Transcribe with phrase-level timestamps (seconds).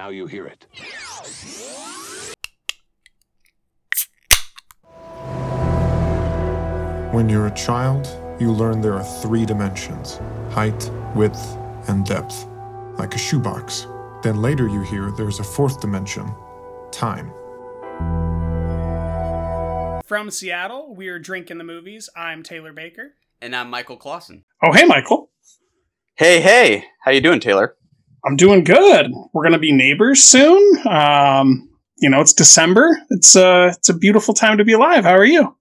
[0.00, 0.64] Now you hear it.
[7.12, 8.08] When you're a child,
[8.40, 10.18] you learn there are three dimensions
[10.52, 11.54] height, width,
[11.88, 12.46] and depth,
[12.98, 13.86] like a shoebox.
[14.22, 16.34] Then later you hear there's a fourth dimension
[16.90, 17.30] time.
[20.06, 22.08] From Seattle, we're drinking the movies.
[22.16, 23.16] I'm Taylor Baker.
[23.42, 24.44] And I'm Michael Clausen.
[24.62, 25.28] Oh, hey, Michael.
[26.14, 26.86] Hey, hey.
[27.04, 27.76] How you doing, Taylor?
[28.24, 29.12] I'm doing good.
[29.32, 30.86] We're gonna be neighbors soon.
[30.86, 31.68] Um,
[31.98, 32.98] you know, it's December.
[33.10, 35.04] It's uh, it's a beautiful time to be alive.
[35.04, 35.56] How are you?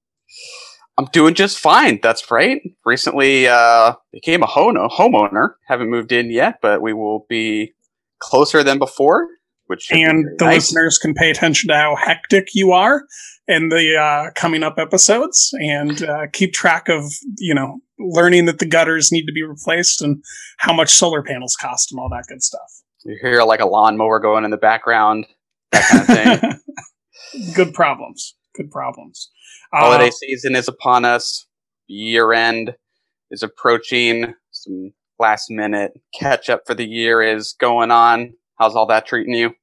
[0.97, 1.99] I'm doing just fine.
[2.03, 2.61] That's right.
[2.85, 5.53] Recently uh, became a homeowner.
[5.67, 7.73] Haven't moved in yet, but we will be
[8.19, 9.27] closer than before.
[9.67, 10.55] Which and the nice.
[10.55, 13.03] listeners can pay attention to how hectic you are
[13.47, 17.03] in the uh, coming up episodes, and uh, keep track of
[17.37, 20.23] you know learning that the gutters need to be replaced and
[20.57, 22.81] how much solar panels cost and all that good stuff.
[23.05, 25.25] You hear like a lawnmower going in the background,
[25.71, 27.53] that kind of thing.
[27.53, 28.35] good problems.
[28.55, 29.29] Good problems.
[29.73, 31.45] Holiday uh, season is upon us.
[31.87, 32.75] Year end
[33.31, 34.33] is approaching.
[34.51, 38.33] Some last minute catch up for the year is going on.
[38.57, 39.53] How's all that treating you?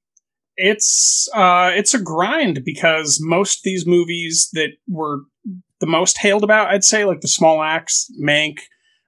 [0.57, 5.21] It's uh, it's a grind because most of these movies that were
[5.81, 8.59] the most hailed about, I'd say, like the Small Axe, Mank,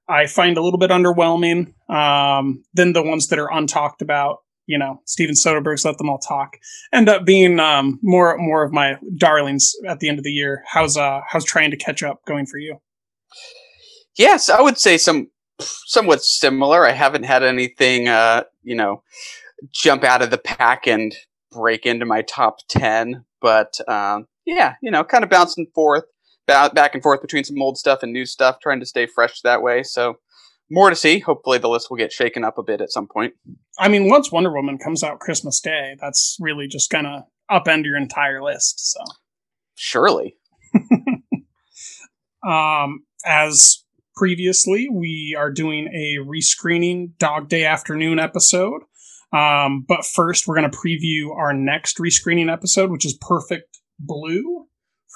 [0.09, 1.75] I find a little bit underwhelming.
[1.93, 6.19] Um, then the ones that are untalked about, you know, Steven Soderbergh's Let Them All
[6.19, 6.57] Talk,
[6.93, 10.63] end up being um, more more of my darlings at the end of the year.
[10.67, 12.79] How's uh how's trying to catch up going for you?
[14.17, 15.31] Yes, I would say some
[15.61, 16.87] somewhat similar.
[16.87, 19.03] I haven't had anything, uh, you know,
[19.73, 21.15] jump out of the pack and
[21.51, 26.05] break into my top 10 but um, yeah you know kind of bouncing forth
[26.49, 29.63] back and forth between some old stuff and new stuff trying to stay fresh that
[29.63, 29.83] way.
[29.83, 30.17] So
[30.71, 31.21] more to see.
[31.21, 33.35] Hopefully the list will get shaken up a bit at some point.
[33.79, 37.97] I mean once wonder woman comes out christmas day that's really just gonna upend your
[37.97, 39.01] entire list so.
[39.75, 40.37] Surely.
[42.47, 48.83] Um as previously we are doing a rescreening dog day afternoon episode.
[49.33, 54.58] Um, but first, we're going to preview our next rescreening episode, which is Perfect Blue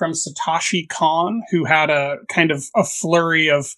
[0.02, 3.72] from Satoshi Kon, who had a kind of a flurry of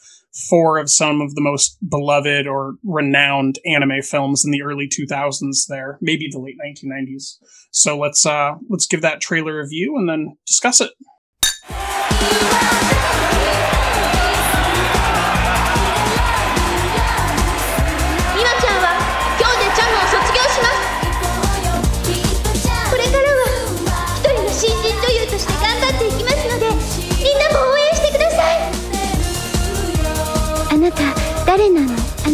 [0.49, 5.67] four of some of the most beloved or renowned anime films in the early 2000s
[5.69, 7.37] there maybe the late 1990s
[7.71, 10.91] so let's uh let's give that trailer a view and then discuss it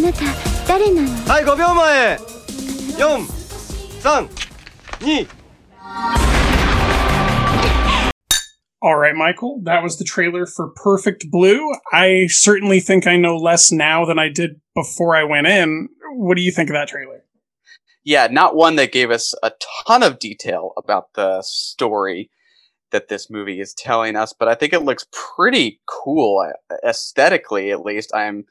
[0.00, 0.24] なた
[0.66, 2.18] 誰なのはい5秒前
[2.98, 5.28] 432
[8.82, 11.72] All right, Michael, that was the trailer for Perfect Blue.
[11.92, 15.88] I certainly think I know less now than I did before I went in.
[16.14, 17.24] What do you think of that trailer?
[18.04, 19.50] Yeah, not one that gave us a
[19.86, 22.30] ton of detail about the story
[22.92, 26.46] that this movie is telling us, but I think it looks pretty cool
[26.84, 28.14] aesthetically, at least.
[28.14, 28.44] I'm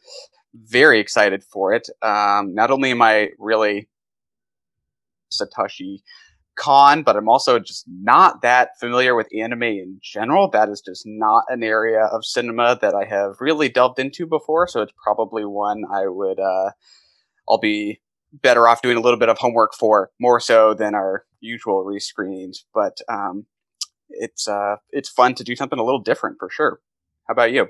[0.55, 1.89] very excited for it.
[2.03, 3.89] Um, not only am I really
[5.33, 6.03] Satoshi
[6.57, 10.51] Kon, but I'm also just not that familiar with anime in general.
[10.51, 14.67] That is just not an area of cinema that I have really delved into before.
[14.67, 16.71] So it's probably one I would, uh,
[17.49, 18.01] I'll be
[18.33, 22.59] better off doing a little bit of homework for more so than our usual rescreenings.
[22.75, 23.47] But um,
[24.11, 26.81] it's uh, it's fun to do something a little different for sure.
[27.27, 27.69] How about you?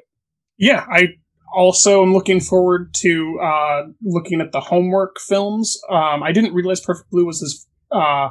[0.59, 1.09] Yeah, I
[1.55, 5.79] also am looking forward to uh, looking at the homework films.
[5.91, 8.31] Um, I didn't realize Perfect Blue was his uh,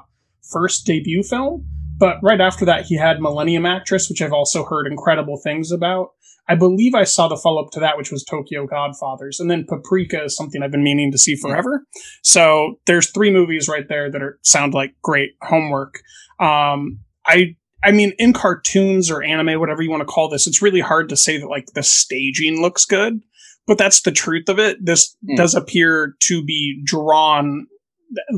[0.51, 4.87] first debut film, but right after that, he had Millennium Actress, which I've also heard
[4.87, 6.11] incredible things about.
[6.47, 9.65] I believe I saw the follow up to that, which was Tokyo Godfathers, and then
[9.67, 11.85] Paprika is something I've been meaning to see forever.
[12.23, 15.99] So there's three movies right there that are sound like great homework.
[16.39, 20.61] Um, I I mean, in cartoons or anime, whatever you want to call this, it's
[20.61, 23.21] really hard to say that like the staging looks good,
[23.67, 24.83] but that's the truth of it.
[24.85, 25.37] This mm.
[25.37, 27.67] does appear to be drawn.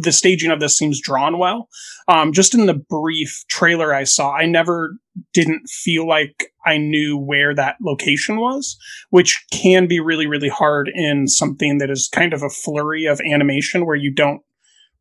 [0.02, 1.70] The staging of this seems drawn well.
[2.08, 4.98] Um, just in the brief trailer I saw, I never
[5.34, 8.78] didn't feel like I knew where that location was,
[9.10, 13.22] which can be really, really hard in something that is kind of a flurry of
[13.22, 14.42] animation where you don't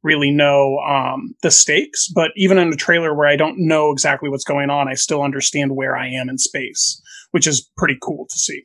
[0.02, 2.08] really know um, the stakes.
[2.08, 5.22] But even in a trailer where I don't know exactly what's going on, I still
[5.22, 7.00] understand where I am in space,
[7.30, 8.64] which is pretty cool to see.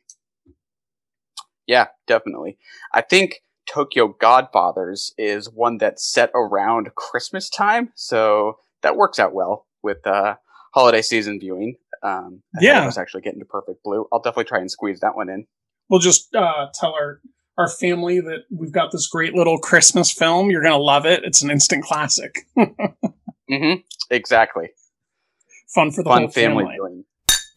[1.67, 2.57] Yeah, definitely.
[2.93, 9.33] I think Tokyo Godfathers is one that's set around Christmas time, so that works out
[9.33, 10.35] well with uh,
[10.73, 11.75] holiday season viewing.
[12.03, 12.83] Um, Yeah.
[12.83, 14.05] I was actually getting to Perfect Blue.
[14.13, 15.47] I'll definitely try and squeeze that one in.
[15.89, 17.19] We'll just uh, tell our
[17.57, 20.49] our family that we've got this great little Christmas film.
[20.49, 21.23] You're gonna love it.
[21.23, 22.47] It's an instant classic.
[23.49, 23.73] hmm
[24.09, 24.69] Exactly.
[25.73, 27.03] Fun for the Fun whole family family.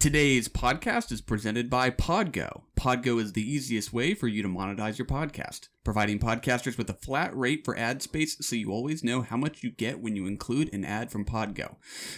[0.01, 2.63] Today's podcast is presented by Podgo.
[2.79, 6.95] Podgo is the easiest way for you to monetize your podcast, providing podcasters with a
[6.95, 10.25] flat rate for ad space so you always know how much you get when you
[10.25, 11.75] include an ad from Podgo.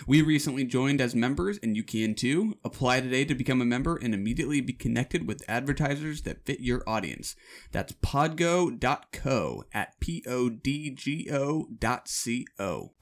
[0.07, 2.59] We recently joined as members, and you can too.
[2.67, 6.83] Apply today to become a member and immediately be connected with advertisers that fit your
[6.87, 7.35] audience.
[7.73, 11.67] That's podgo.co at P O D G O
[12.05, 12.93] C O.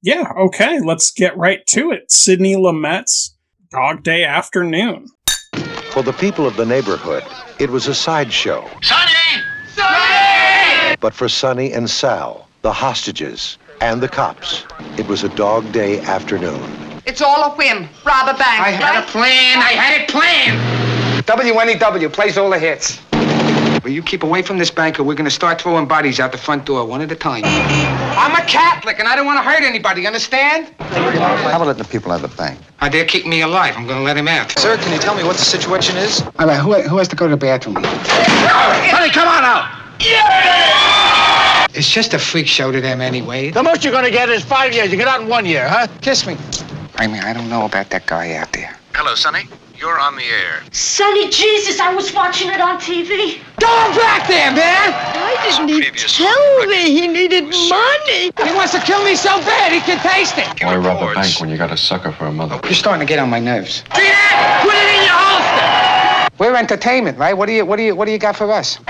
[0.00, 0.32] Yeah.
[0.38, 0.78] Okay.
[0.78, 2.12] Let's get right to it.
[2.12, 3.34] Sidney Lumet's
[3.70, 5.08] Dog Day Afternoon.
[5.90, 7.22] For the people of the neighborhood,
[7.58, 8.66] it was a sideshow.
[8.80, 9.42] Sonny!
[9.74, 10.96] Sonny!
[11.00, 14.64] But for Sonny and Sal, the hostages, and the cops,
[14.96, 16.62] it was a dog day afternoon.
[17.04, 17.90] It's all a whim.
[18.06, 18.62] Rob a bank.
[18.62, 19.58] I had a plan.
[19.58, 21.24] I had it planned.
[21.26, 23.02] WNEW plays all the hits.
[23.82, 26.32] Well, you keep away from this bank or we're going to start throwing bodies out
[26.32, 27.42] the front door one at a time.
[27.44, 30.72] I'm a Catholic and I don't want to hurt anybody, understand?
[30.78, 32.58] How about letting the people out of the bank?
[32.80, 33.74] Uh, they're keeping me alive.
[33.76, 34.50] I'm going to let him out.
[34.58, 36.22] Sir, can you tell me what the situation is?
[36.38, 37.76] All right, who, who has to go to the bathroom?
[37.78, 39.74] Honey, come on out!
[41.74, 43.50] It's just a freak show to them anyway.
[43.50, 44.90] The most you're gonna get is five years.
[44.90, 45.86] You get out in one year, huh?
[46.00, 46.36] Kiss me.
[46.96, 48.76] I mean, I don't know about that guy out there.
[48.94, 49.44] Hello, Sonny.
[49.78, 50.62] You're on the air.
[50.72, 53.38] Sonny Jesus, I was watching it on TV.
[53.60, 54.90] Go on back there, man!
[55.14, 58.32] Why didn't he tell me he needed money?
[58.42, 60.64] He wants to kill me so bad he can taste it.
[60.64, 62.58] Why rob a bank when you got a sucker for a mother?
[62.64, 63.84] You're starting to get on my nerves.
[63.94, 64.60] See that?
[64.64, 66.42] Put it in your holster.
[66.42, 67.34] We're entertainment, right?
[67.34, 68.80] What do you, what do you, what do you got for us?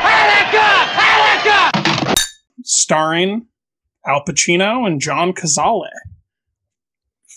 [2.64, 3.46] starring
[4.06, 5.90] Al Pacino and John Cazale.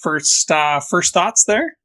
[0.02, 1.78] First, uh, first thoughts there.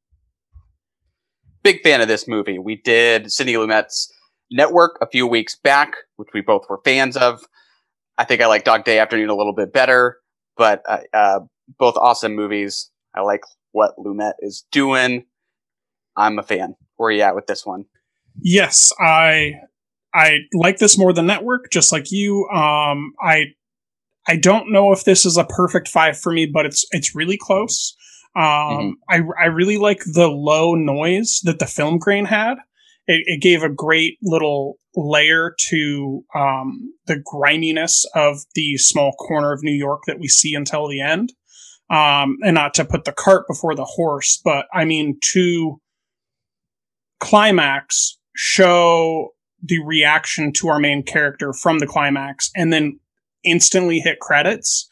[1.67, 2.57] Big fan of this movie.
[2.57, 4.09] We did Sidney Lumet's
[4.49, 7.43] Network a few weeks back, which we both were fans of.
[8.17, 10.15] I think I like Dog Day Afternoon a little bit better,
[10.55, 11.39] but uh, uh,
[11.77, 12.89] both awesome movies.
[13.13, 13.41] I like
[13.73, 15.25] what Lumet is doing.
[16.15, 16.75] I'm a fan.
[16.95, 17.83] Where are you at with this one?
[18.41, 19.55] Yes, I
[20.13, 22.47] I like this more than Network, just like you.
[22.47, 23.47] Um, I
[24.25, 27.37] I don't know if this is a perfect five for me, but it's it's really
[27.37, 27.93] close.
[28.37, 32.57] Um, I I really like the low noise that the film grain had.
[33.07, 39.53] It, it gave a great little layer to um, the griminess of the small corner
[39.53, 41.33] of New York that we see until the end.
[41.89, 45.79] Um, and not to put the cart before the horse, but I mean to
[47.19, 49.29] climax show
[49.63, 52.99] the reaction to our main character from the climax and then
[53.43, 54.87] instantly hit credits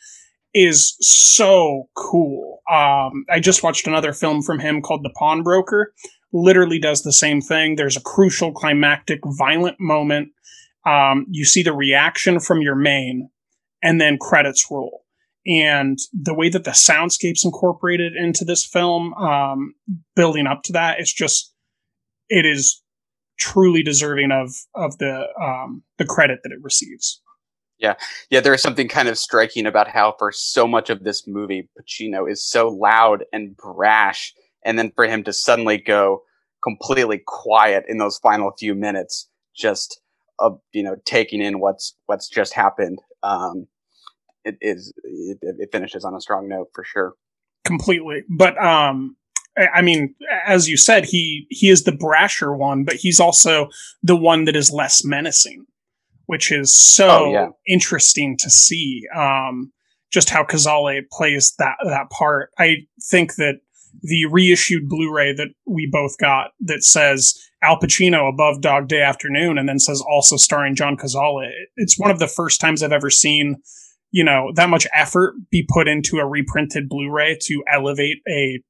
[0.55, 2.61] is so cool.
[2.71, 5.93] Um, I just watched another film from him called The Pawnbroker.
[6.31, 7.75] Literally does the same thing.
[7.75, 10.29] There's a crucial climactic violent moment.
[10.87, 13.29] Um, you see the reaction from your main,
[13.83, 15.03] and then credits roll.
[15.45, 19.75] And the way that the soundscapes incorporated into this film, um,
[20.15, 21.53] building up to that, it's just
[22.29, 22.81] it is
[23.37, 27.21] truly deserving of of the um, the credit that it receives.
[27.77, 27.95] Yeah,
[28.29, 28.39] Yeah.
[28.41, 32.29] there is something kind of striking about how for so much of this movie, Pacino
[32.29, 34.33] is so loud and brash,
[34.63, 36.21] and then for him to suddenly go
[36.63, 40.01] completely quiet in those final few minutes, just
[40.39, 42.99] uh, you know taking in what's what's just happened.
[43.23, 43.67] Um,
[44.43, 47.13] it is it, it finishes on a strong note for sure.
[47.65, 48.23] completely.
[48.29, 49.15] But um,
[49.57, 50.13] I mean,
[50.45, 53.69] as you said, he he is the brasher one, but he's also
[54.03, 55.65] the one that is less menacing,
[56.27, 57.47] which is so Oh, yeah.
[57.67, 59.03] interesting to see.
[59.15, 59.71] Um,
[60.11, 62.51] just how Cazale plays that that part.
[62.57, 62.77] I
[63.09, 63.55] think that
[64.01, 69.57] the reissued Blu-ray that we both got that says Al Pacino above Dog Day Afternoon
[69.57, 71.49] and then says also starring John Cazale.
[71.75, 73.57] It's one of the first times I've ever seen
[74.11, 78.61] you know that much effort be put into a reprinted Blu-ray to elevate a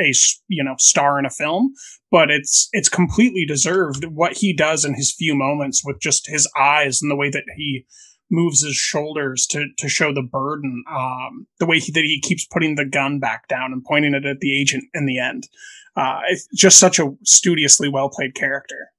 [0.00, 0.12] a
[0.48, 1.72] you know star in a film
[2.14, 6.48] but it's it's completely deserved what he does in his few moments with just his
[6.56, 7.84] eyes and the way that he
[8.30, 12.46] moves his shoulders to to show the burden um the way he, that he keeps
[12.46, 15.48] putting the gun back down and pointing it at the agent in the end
[15.96, 18.90] uh it's just such a studiously well played character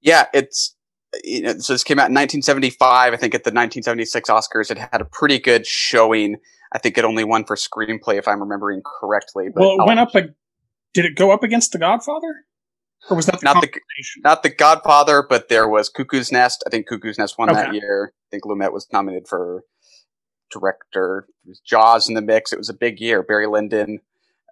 [0.00, 0.76] Yeah, it's
[1.24, 3.12] you know, so this came out in 1975.
[3.12, 6.36] I think at the 1976 Oscars, it had a pretty good showing.
[6.72, 9.46] I think it only won for screenplay, if I'm remembering correctly.
[9.52, 10.28] But well it I'll- went up a,
[11.02, 12.44] did it go up against the godfather
[13.08, 13.70] or was that the not the
[14.24, 16.64] not the Godfather, but there was Cuckoo's Nest.
[16.66, 17.60] I think Cuckoo's Nest won Okay.
[17.60, 18.12] that year.
[18.12, 19.62] I think Lumet was nominated for
[20.50, 21.28] director.
[21.46, 22.52] Was Jaws in the mix.
[22.52, 23.22] It was a big year.
[23.22, 24.00] Barry Lyndon,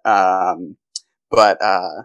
[0.05, 0.77] um,
[1.29, 2.03] but uh,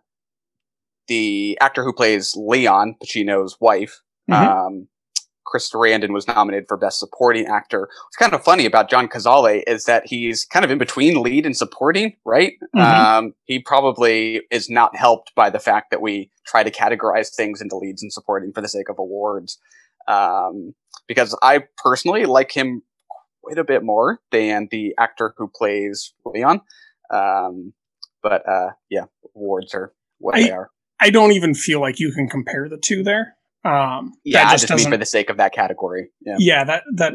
[1.06, 4.34] the actor who plays Leon Pacino's wife, Mhm.
[4.66, 4.88] um,
[5.52, 7.80] Chris Sarandon, was nominated for Best Supporting Actor.
[7.80, 11.44] What's kind of funny about John Cazale is that he's kind of in between lead
[11.44, 12.54] and supporting, right?
[12.74, 12.80] Mhm.
[12.80, 17.60] Um, he probably is not helped by the fact that we try to categorize things
[17.60, 19.58] into leads and supporting for the sake of awards.
[20.08, 20.74] Um,
[21.06, 22.82] because I personally like him
[23.42, 26.62] quite a bit more than the actor who plays Leon.
[27.10, 27.74] Um,
[28.22, 29.04] but uh, yeah,
[29.36, 30.70] awards are what I- they are.
[30.98, 33.36] I don't even feel like you can compare the two there.
[33.64, 36.10] Um, Yeah, just just mean for the sake of that category.
[36.20, 36.36] Yeah.
[36.38, 37.14] yeah, that that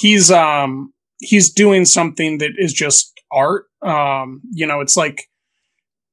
[0.00, 3.66] he's um he's doing something that is just art.
[3.82, 5.28] Um, you know, it's like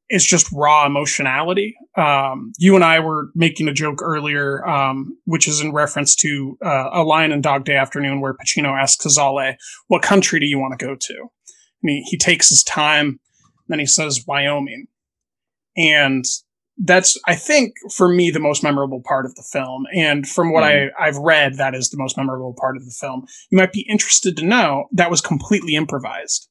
[0.10, 1.75] it's just raw emotionality.
[1.96, 6.58] Um, you and I were making a joke earlier, um, which is in reference to
[6.65, 9.56] uh, a line in Dog Day Afternoon where Pacino asks Cazale,
[9.88, 11.13] "What country do you want to go to?"
[11.82, 13.20] And he, he takes his time,
[13.70, 14.88] then he says Wyoming,
[15.77, 16.25] and
[16.83, 19.85] that's I think for me the most memorable part of the film.
[19.95, 23.25] And from what I, I've read, that is the most memorable part of the film.
[23.51, 26.50] You might be interested to know that was completely improvised.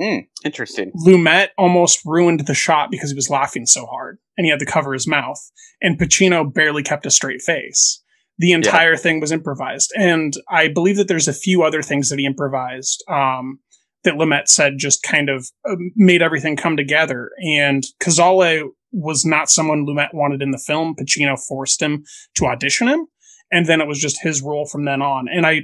[0.00, 0.92] Mm, interesting.
[1.06, 4.66] Lumet almost ruined the shot because he was laughing so hard and he had to
[4.66, 5.40] cover his mouth.
[5.82, 8.02] And Pacino barely kept a straight face.
[8.38, 9.92] The entire thing was improvised.
[9.98, 13.58] And I believe that there's a few other things that he improvised um,
[14.04, 17.32] that Lumet said just kind of uh, made everything come together.
[17.54, 20.94] And Cazale was not someone Lumet wanted in the film.
[20.94, 22.04] Pacino forced him
[22.36, 23.06] to audition him.
[23.52, 25.26] And then it was just his role from then on.
[25.28, 25.62] And I,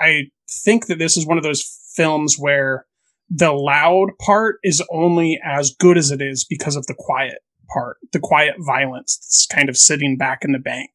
[0.00, 0.24] I
[0.64, 2.86] think that this is one of those films where
[3.30, 7.38] the loud part is only as good as it is because of the quiet
[7.72, 10.90] part, the quiet violence that's kind of sitting back in the bank.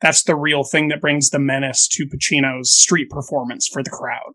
[0.00, 4.32] That's the real thing that brings the menace to Pacino's street performance for the crowd.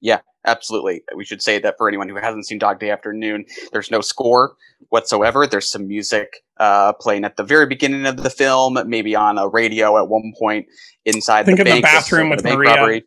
[0.00, 1.02] Yeah, absolutely.
[1.14, 4.56] We should say that for anyone who hasn't seen Dog Day Afternoon, there's no score
[4.90, 5.46] whatsoever.
[5.46, 9.48] There's some music uh, playing at the very beginning of the film, maybe on a
[9.48, 10.66] radio at one point
[11.04, 11.84] inside Think the the bank.
[11.84, 12.74] Is bathroom the with bank Maria.
[12.74, 13.04] robbery.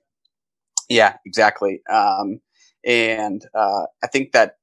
[0.89, 1.81] Yeah, exactly.
[1.89, 2.39] Um,
[2.85, 4.55] and uh, I think that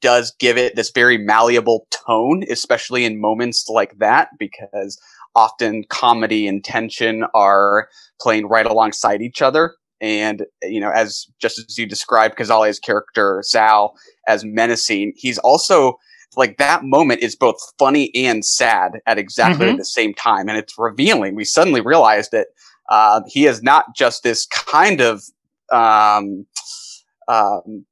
[0.00, 5.00] does give it this very malleable tone, especially in moments like that, because
[5.34, 7.88] often comedy and tension are
[8.20, 9.74] playing right alongside each other.
[10.00, 13.94] And you know, as just as you described Cazale's character Sal
[14.26, 15.98] as menacing, he's also
[16.36, 19.78] like that moment is both funny and sad at exactly Mhm.
[19.78, 21.34] the same time, and it's revealing.
[21.34, 22.48] We suddenly realize that
[22.90, 25.22] uh, he is not just this kind of
[25.72, 26.46] um,
[27.28, 27.84] um,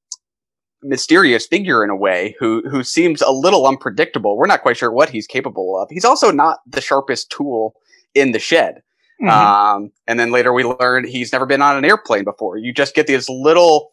[0.83, 4.37] mysterious figure in a way who who seems a little unpredictable.
[4.37, 5.89] We're not quite sure what he's capable of.
[5.91, 7.75] He's also not the sharpest tool
[8.15, 8.83] in the shed.
[9.23, 9.29] Mhm.
[9.31, 12.57] Um, and then later we learned he's never been on an airplane before.
[12.59, 13.93] You just get these little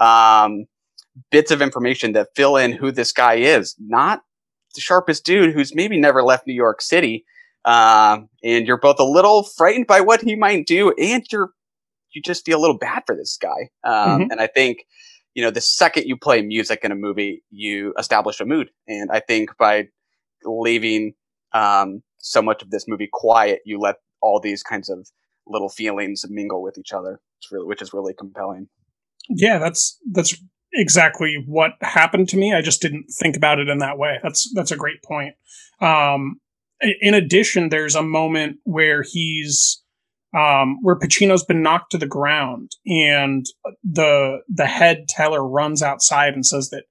[0.00, 0.66] um,
[1.30, 3.74] bits of information that fill in who this guy is.
[3.78, 4.22] Not
[4.74, 7.24] the sharpest dude who's maybe never left New York City.
[7.64, 11.50] Um, and you're both a little frightened by what he might do, and you're
[12.12, 13.70] you just feel a little bad for this guy.
[13.84, 14.28] Um, Mhm.
[14.32, 14.86] And I think
[15.34, 18.70] you know the second you play music in a movie, you establish a mood.
[18.88, 19.88] And I think by
[20.44, 21.14] leaving
[21.54, 25.08] um, so much of this movie quiet, you let all these kinds of
[25.46, 27.20] little feelings mingle with each other.
[27.40, 28.68] It's really, which is really compelling.
[29.28, 30.34] Yeah, that's that's
[30.72, 32.54] exactly what happened to me.
[32.54, 34.18] I just didn't think about it in that way.
[34.22, 35.34] That's that's a great point.
[35.80, 36.40] Um,
[37.00, 39.82] in addition, there's a moment where he's
[40.36, 43.44] um, where Pacino's been knocked to the ground, and
[43.84, 46.84] the the head teller runs outside and says that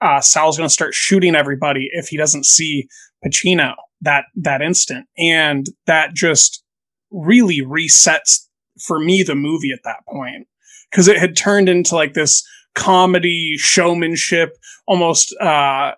[0.00, 2.88] uh, Sal's going to start shooting everybody if he doesn't see
[3.24, 6.62] Pacino that that instant, and that just
[7.10, 8.46] really resets
[8.80, 10.46] for me the movie at that point
[10.90, 15.92] because it had turned into like this comedy showmanship almost uh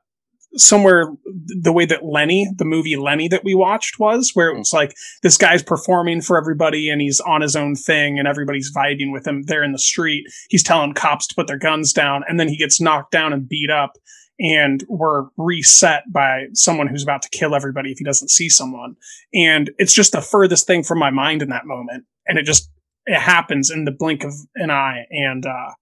[0.57, 1.12] somewhere
[1.62, 4.95] the way that Lenny, the movie Lenny that we watched was, where it was like
[5.23, 9.26] this guy's performing for everybody and he's on his own thing and everybody's vibing with
[9.26, 10.26] him there in the street.
[10.49, 13.49] He's telling cops to put their guns down and then he gets knocked down and
[13.49, 13.93] beat up
[14.40, 18.97] and we're reset by someone who's about to kill everybody if he doesn't see someone.
[19.35, 22.04] And it's just the furthest thing from my mind in that moment.
[22.26, 22.70] And it just
[23.06, 25.73] it happens in the blink of an eye and uh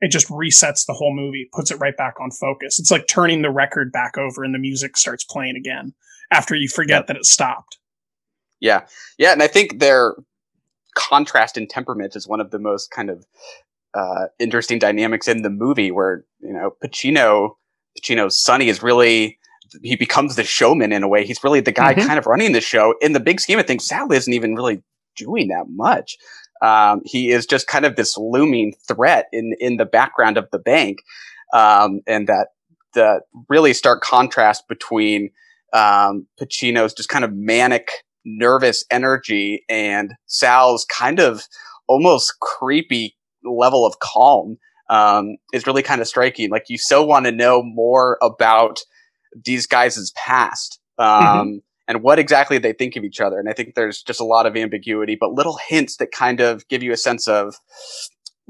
[0.00, 2.78] it just resets the whole movie, puts it right back on focus.
[2.78, 5.92] It's like turning the record back over and the music starts playing again
[6.30, 7.78] after you forget that it stopped.
[8.60, 8.86] Yeah,
[9.18, 10.14] yeah, and I think their
[10.94, 13.24] contrast in temperament is one of the most kind of
[13.94, 17.52] uh, interesting dynamics in the movie, where you know Pacino,
[18.00, 19.38] Pacino's Sonny is really
[19.82, 21.26] he becomes the showman in a way.
[21.26, 22.06] He's really the guy Mhm.
[22.06, 22.94] kind of running the show.
[23.02, 24.82] In the big scheme of things, Sal isn't even really
[25.14, 26.16] doing that much.
[26.62, 30.58] Um, he is just kind of this looming threat in in the background of the
[30.58, 30.98] bank,
[31.52, 32.48] um, and that
[32.94, 35.30] the really stark contrast between
[35.74, 37.90] um, Pacino's just kind of manic,
[38.24, 41.46] nervous energy and Sal's kind of
[41.86, 44.56] almost creepy level of calm
[44.88, 46.50] um, is really kind of striking.
[46.50, 48.80] Like you so want to know more about
[49.44, 53.38] these guys' past um, and what exactly they think of each other.
[53.38, 56.66] And I think there's just a lot of ambiguity, but little hints that kind of
[56.68, 57.56] give you a sense of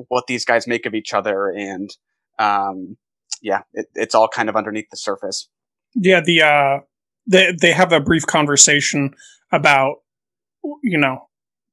[0.09, 1.49] what these guys make of each other.
[1.49, 1.91] And
[2.39, 2.97] um,
[3.43, 5.49] yeah, it, it's all kind of underneath the surface.
[5.95, 6.79] Yeah, the uh
[7.27, 9.15] they they have a brief conversation
[9.53, 9.97] about
[10.83, 11.29] you know,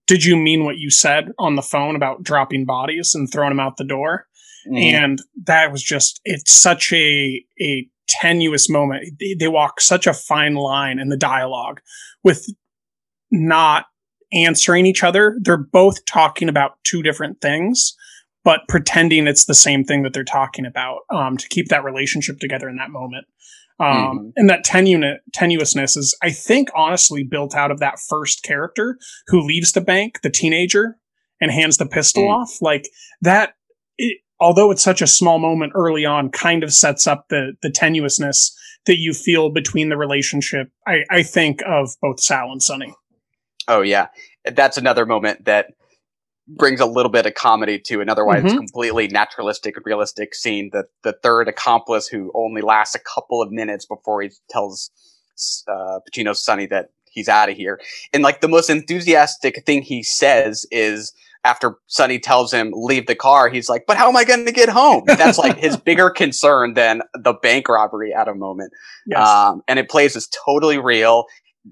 [0.07, 3.59] did you mean what you said on the phone about dropping bodies and throwing them
[3.59, 4.27] out the door?
[4.67, 4.81] Mhm.
[4.93, 9.19] And that was just it's such a a tenuous moment.
[9.19, 11.81] They, they walk such a fine line in the dialogue
[12.23, 12.45] with
[13.31, 13.85] not
[14.33, 15.37] answering each other.
[15.41, 17.95] They're both talking about two different things,
[18.43, 22.39] but pretending it's the same thing that they're talking about um, to keep that relationship
[22.39, 23.25] together in that moment.
[23.79, 24.31] Um, Mhm.
[24.37, 29.41] And that tenu- tenuousness is, I think, honestly built out of that first character who
[29.41, 30.97] leaves the bank, the teenager,
[31.41, 32.33] and hands the pistol Mm.
[32.35, 32.61] off.
[32.61, 32.87] Like
[33.21, 33.55] that,
[33.97, 37.69] it, although it's such a small moment early on, kind of sets up the the
[37.69, 38.51] tenuousness
[38.85, 40.69] that you feel between the relationship.
[40.87, 42.93] I, I think of both Sal and Sonny.
[43.67, 44.07] Oh yeah,
[44.53, 45.73] that's another moment that
[46.47, 48.55] brings a little bit of comedy to an otherwise Mhm.
[48.57, 50.69] completely naturalistic realistic scene.
[50.71, 54.91] The the third accomplice who only lasts a couple of minutes before he tells
[55.67, 57.79] uh, Pacino's Sonny that he's out of here,
[58.13, 61.11] and like the most enthusiastic thing he says is.
[61.45, 64.51] After Sonny tells him leave the car, he's like, "But how am I going to
[64.51, 68.73] get home?" That's like his bigger concern than the bank robbery at a moment
[69.07, 69.19] Yes.
[69.25, 71.25] um, and it plays as totally real.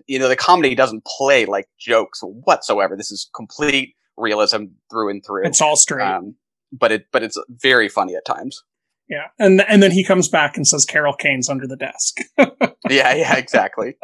[0.07, 2.95] You know, the comedy doesn't play like jokes whatsoever.
[2.95, 5.45] This is complete realism through and through.
[5.45, 6.05] it's all straight.
[6.07, 6.35] um,
[6.71, 8.63] but it but it's very funny at times.
[9.09, 9.27] yeah.
[9.39, 12.17] And and then he comes back and says Carol Kane's under the desk.
[12.89, 13.95] Yeah, yeah, exactly.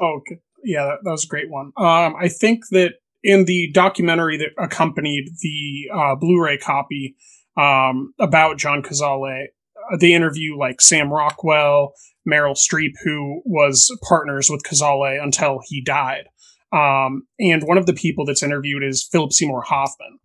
[0.00, 0.40] Oh, okay.
[0.64, 1.66] yeah, that, that was a great one.
[1.76, 7.16] Um, I think that in the documentary that accompanied the uh, Blu-ray copy
[7.56, 9.46] um, about John Cazale,
[9.92, 11.92] uh, they interview like Sam Rockwell,
[12.28, 16.26] Meryl Streep, who was partners with Cazale until he died.
[16.72, 20.18] Um, and one of the people that's interviewed is Philip Seymour Hoffman,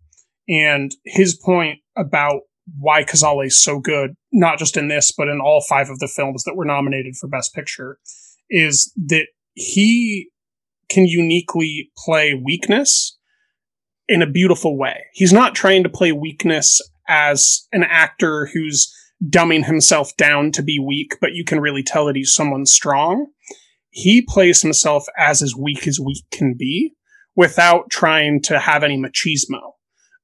[0.48, 2.40] and his point about
[2.78, 6.08] why Cazale is so good, not just in this, but in all five of the
[6.08, 7.98] films that were nominated for Best Picture,
[8.50, 10.28] is that he
[10.92, 13.18] can uniquely play weakness
[14.08, 15.04] in a beautiful way.
[15.12, 18.92] He's not trying to play weakness as an actor who's
[19.24, 23.26] dumbing himself down to be weak, but you can really tell that he's someone strong.
[23.90, 26.94] He plays himself as as weak as weak can be
[27.36, 29.60] without trying to have any machismo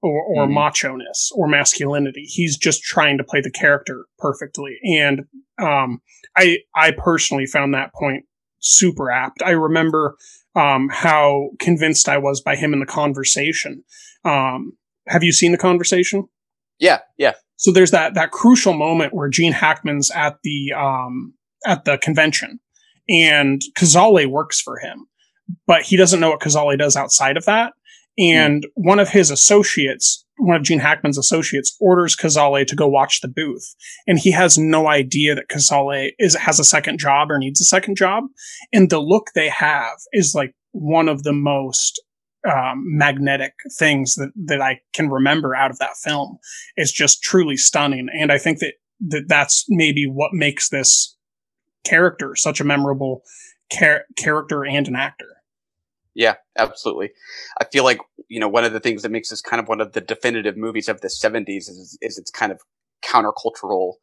[0.03, 0.53] or, or Mhm.
[0.55, 2.25] macho ness or masculinity.
[2.25, 4.79] He's just trying to play the character perfectly.
[4.85, 5.23] And
[5.61, 6.01] um,
[6.37, 8.25] I I personally found that point
[8.61, 9.43] super apt.
[9.43, 10.17] I remember
[10.55, 13.85] um, how convinced I was by him in the conversation.
[14.25, 14.73] Um,
[15.07, 16.29] have you seen the conversation?
[16.79, 17.35] Yeah, yeah.
[17.57, 21.35] So there's that that crucial moment where Gene Hackman's at the um,
[21.67, 22.61] at the convention,
[23.09, 25.07] and Cazale works for him,
[25.67, 27.73] but he doesn't know what Cazale does outside of that.
[28.19, 33.21] And one of his associates, one of Gene Hackman's associates, orders Cazale to go watch
[33.21, 33.75] the booth,
[34.07, 37.65] and he has no idea that Cazale is has a second job or needs a
[37.65, 38.25] second job.
[38.73, 42.03] And the look they have is like one of the most
[42.49, 46.39] um, magnetic things that that I can remember out of that film.
[46.77, 48.75] It's just truly stunning, and I think that
[49.09, 51.17] that that's maybe what makes this
[51.85, 53.23] character such a memorable
[53.73, 55.38] char- character and an actor.
[56.19, 57.13] Yeah, absolutely.
[57.61, 59.81] I feel like you know one of the things that makes this kind of one
[59.81, 62.61] of the definitive movies of the '70s is, is its kind of
[63.05, 63.95] countercultural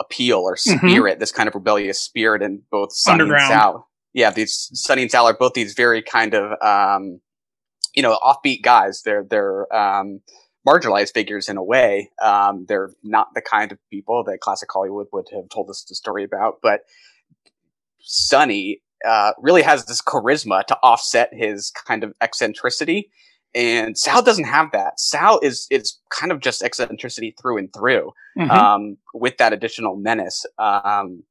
[0.00, 0.78] appeal or Mhm.
[0.90, 3.88] spirit, this kind of rebellious spirit in both Sonny and Sal.
[4.12, 7.20] Yeah, these Sonny and Sal are both these very kind of um,
[7.94, 9.02] you know offbeat guys.
[9.02, 10.22] They're they're um,
[10.66, 12.10] marginalized figures in a way.
[12.20, 15.94] Um, they're not the kind of people that classic Hollywood would have told us the
[15.94, 16.80] story about, but
[18.00, 23.10] Sonny uh, really has this charisma to offset his kind of eccentricity.
[23.54, 25.00] And Sal doesn't have that.
[25.00, 28.50] Sal is is kind of just eccentricity through and through, Mhm.
[28.50, 30.46] um, with that additional menace.
[30.58, 31.24] Um,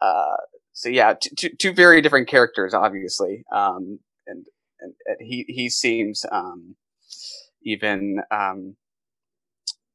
[0.00, 0.36] uh,
[0.72, 3.44] so yeah, t- t- two very different characters, obviously.
[3.50, 3.98] Um,
[4.28, 4.46] and,
[4.80, 6.76] and and he he seems um,
[7.62, 8.76] even um,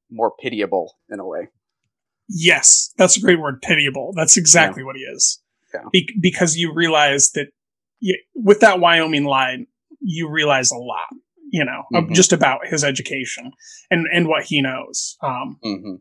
[0.09, 1.47] more pitiable in a way.
[2.27, 3.61] Yes, that's a great word.
[3.61, 4.13] Pitiable.
[4.15, 4.85] That's exactly yeah.
[4.87, 5.40] what he is.
[5.73, 5.81] Yeah.
[5.91, 7.47] Be- because you realize that
[7.99, 9.67] you, with that Wyoming line,
[9.99, 11.07] you realize a lot.
[11.53, 12.13] You know, mm-hmm.
[12.13, 13.51] just about his education
[13.89, 15.17] and and what he knows.
[15.21, 15.95] Um, mm-hmm.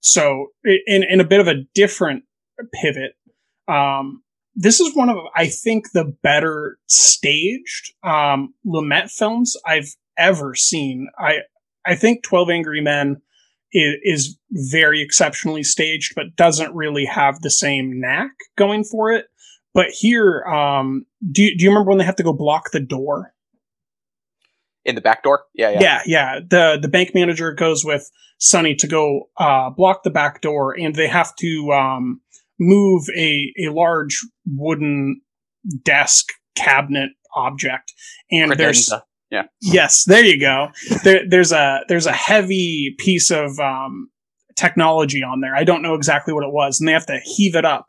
[0.00, 2.24] So, in in a bit of a different
[2.74, 3.12] pivot,
[3.68, 4.22] um,
[4.54, 11.08] this is one of I think the better staged um, Lumet films I've ever seen.
[11.18, 11.38] I
[11.86, 13.22] I think Twelve Angry Men
[13.72, 19.26] is, is very exceptionally staged, but doesn't really have the same knack going for it.
[19.72, 22.80] But here, um, do you, do you remember when they have to go block the
[22.80, 23.32] door?
[24.84, 25.44] In the back door?
[25.54, 25.80] Yeah, yeah.
[25.80, 26.40] Yeah, yeah.
[26.40, 30.94] The the bank manager goes with Sonny to go uh, block the back door, and
[30.94, 32.22] they have to um,
[32.58, 35.20] move a, a large wooden
[35.84, 37.92] desk cabinet object.
[38.30, 38.56] And Credenza.
[38.56, 38.92] there's
[39.30, 39.44] yeah.
[39.60, 40.68] Yes, there you go.
[41.04, 44.10] There, there's a there's a heavy piece of um,
[44.56, 45.54] technology on there.
[45.54, 47.86] I don't know exactly what it was, and they have to heave it up,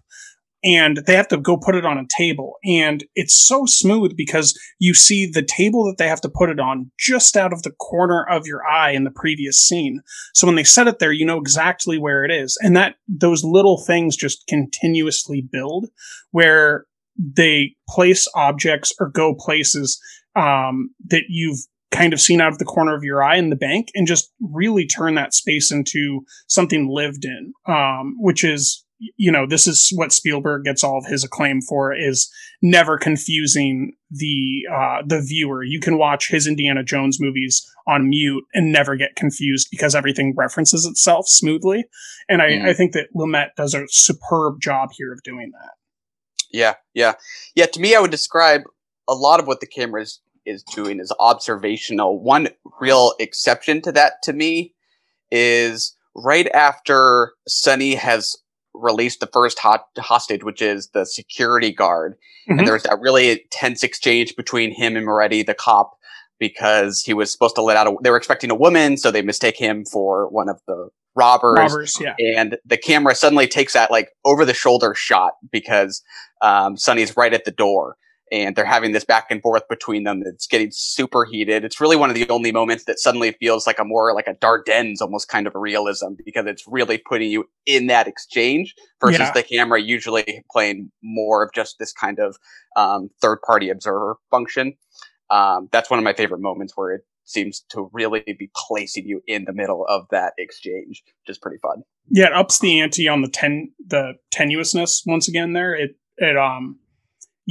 [0.63, 2.57] and they have to go put it on a table.
[2.63, 6.59] And it's so smooth because you see the table that they have to put it
[6.59, 10.01] on just out of the corner of your eye in the previous scene.
[10.35, 13.43] So when they set it there, you know exactly where it is, and that those
[13.43, 15.87] little things just continuously build
[16.29, 16.85] where
[17.17, 19.99] they place objects or go places
[20.35, 21.59] um, that you've
[21.91, 24.31] kind of seen out of the corner of your eye in the bank and just
[24.39, 28.85] really turn that space into something lived in um, which is
[29.17, 33.93] you know this is what spielberg gets all of his acclaim for is never confusing
[34.11, 35.63] the uh, the viewer.
[35.63, 40.33] You can watch his indiana jones movies on mute and never get confused because everything
[40.35, 41.85] references itself smoothly.
[42.29, 42.65] And i, mm.
[42.65, 45.71] I think that lumet does a superb job here of doing that.
[46.51, 47.13] Yeah yeah.
[47.55, 48.61] Yeah to me i would describe
[49.11, 52.19] a lot of what the camera is, is doing is observational.
[52.19, 52.47] One
[52.79, 54.73] real exception to that to me
[55.29, 58.37] is right after Sonny has
[58.73, 62.13] released the first hot hostage, which is the security guard.
[62.49, 62.59] Mm-hmm.
[62.59, 65.97] And there's that really tense exchange between him and Moretti, the cop,
[66.39, 69.21] because he was supposed to let out a, they were expecting a woman, so they
[69.21, 71.57] mistake him for one of the robbers.
[71.57, 72.15] Robbers, yeah.
[72.37, 76.01] And the camera suddenly takes that like over the shoulder shot because
[76.41, 77.97] um, Sonny's right at the door
[78.31, 80.23] and they're having this back and forth between them.
[80.25, 81.65] It's getting super heated.
[81.65, 84.33] It's really one of the only moments that suddenly feels like a more like a
[84.33, 89.31] Dardennes almost kind of realism because it's really putting you in that exchange versus yeah.
[89.31, 92.37] the camera usually playing more of just this kind of
[92.77, 94.73] um, third party observer function.
[95.29, 99.21] Um, that's one of my favorite moments where it seems to really be placing you
[99.27, 101.83] in the middle of that exchange, which is pretty fun.
[102.09, 105.53] Yeah, it ups the ante on the ten the tenuousness once again.
[105.53, 106.79] There, it it um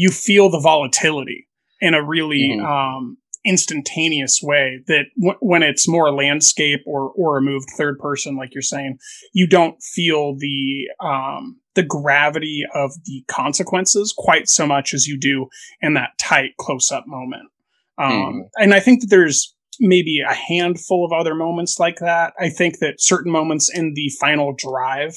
[0.00, 1.46] you feel the volatility
[1.78, 2.64] in a really mm-hmm.
[2.64, 8.34] um, instantaneous way that w- when it's more landscape or or a moved third person
[8.34, 8.96] like you're saying
[9.34, 15.18] you don't feel the um, the gravity of the consequences quite so much as you
[15.18, 15.46] do
[15.82, 17.50] in that tight close up moment
[17.98, 18.40] um, mm.
[18.56, 22.78] and i think that there's maybe a handful of other moments like that i think
[22.78, 25.14] that certain moments in the final drive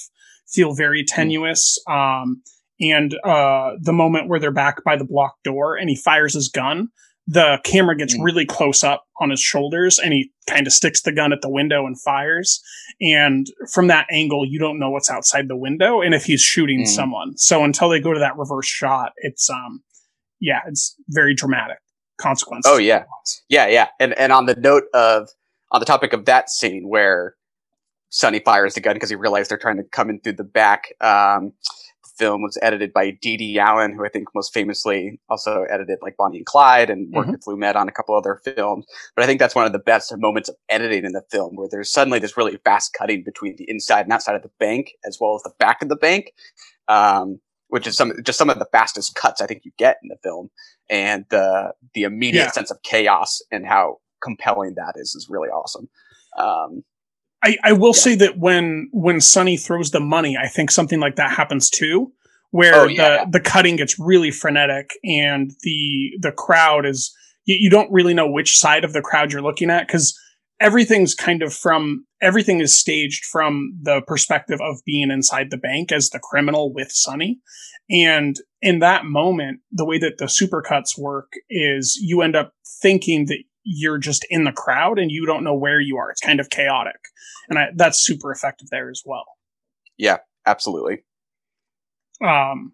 [0.49, 1.07] feel very mm.
[1.07, 2.41] tenuous um,
[2.91, 6.49] and uh, the moment where they're back by the block door and he fires his
[6.49, 6.89] gun,
[7.27, 8.23] the camera gets mm.
[8.23, 11.49] really close up on his shoulders and he kind of sticks the gun at the
[11.49, 12.61] window and fires.
[13.01, 16.81] And from that angle, you don't know what's outside the window and if he's shooting
[16.81, 16.87] mm.
[16.87, 17.37] someone.
[17.37, 19.83] So until they go to that reverse shot, it's um,
[20.39, 21.77] yeah, it's very dramatic
[22.19, 22.69] consequences.
[22.71, 23.05] Oh yeah,
[23.49, 23.87] yeah, yeah.
[23.99, 25.29] And and on the note of
[25.71, 27.35] on the topic of that scene where
[28.09, 30.93] Sonny fires the gun because he realized they're trying to come in through the back.
[31.01, 31.53] Um,
[32.17, 36.37] film was edited by Dede Allen, who I think most famously also edited like Bonnie
[36.37, 37.33] and Clyde and worked mm-hmm.
[37.33, 38.85] with Lumet on a couple other films.
[39.15, 41.67] But I think that's one of the best moments of editing in the film where
[41.69, 45.17] there's suddenly this really fast cutting between the inside and outside of the bank as
[45.19, 46.33] well as the back of the bank.
[46.87, 50.09] Um, which is some just some of the fastest cuts I think you get in
[50.09, 50.51] the film,
[50.91, 52.51] and the the immediate yeah.
[52.51, 55.89] sense of chaos and how compelling that is is really awesome.
[56.37, 56.83] Um,
[57.43, 58.01] I, I will yeah.
[58.01, 62.11] say that when when Sonny throws the money, I think something like that happens too,
[62.51, 63.25] where oh, yeah.
[63.25, 67.13] the the cutting gets really frenetic and the the crowd is
[67.45, 70.17] you, you don't really know which side of the crowd you're looking at because
[70.59, 75.91] everything's kind of from everything is staged from the perspective of being inside the bank
[75.91, 77.39] as the criminal with Sonny.
[77.89, 83.25] And in that moment, the way that the supercuts work is you end up thinking
[83.25, 86.11] that you're just in the crowd and you don't know where you are.
[86.11, 86.99] It's kind of chaotic.
[87.49, 89.25] And I, that's super effective there as well.
[89.97, 91.03] Yeah, absolutely.
[92.23, 92.73] Um,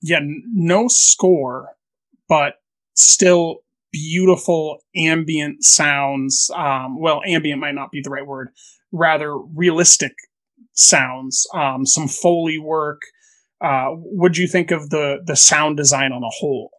[0.00, 1.70] yeah, no score,
[2.28, 2.54] but
[2.94, 3.58] still
[3.92, 6.50] beautiful ambient sounds.
[6.54, 8.50] Um, well, ambient might not be the right word,
[8.92, 10.12] rather realistic
[10.72, 13.02] sounds, um, some foley work.
[13.60, 16.70] Uh, what do you think of the the sound design on a whole?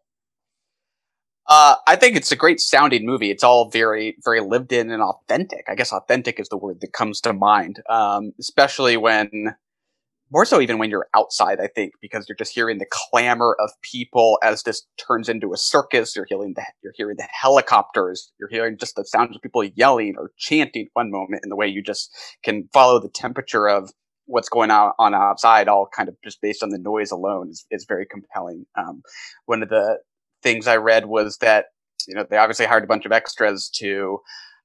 [1.50, 3.32] Uh, I think it's a great sounding movie.
[3.32, 5.66] It's all very, very lived in and authentic.
[5.68, 9.56] I guess authentic is the word that comes to mind, um, especially when,
[10.32, 13.72] more so even when you're outside, I think, because you're just hearing the clamor of
[13.82, 16.16] people as this turns into a circus.
[16.16, 18.32] You're hearing the, you're hearing the helicopters.
[18.40, 21.68] You're hearing just the sounds of people yelling or chanting one moment in the way
[21.68, 23.90] you just can follow the temperature of
[24.28, 27.66] what's going on, on outside, all kind of just based on the noise alone is,
[27.72, 28.68] is very compelling.
[28.78, 29.02] Um,
[29.48, 29.98] one of the
[30.42, 31.66] things I read was that
[32.08, 34.20] you know they obviously hired a bunch of extras to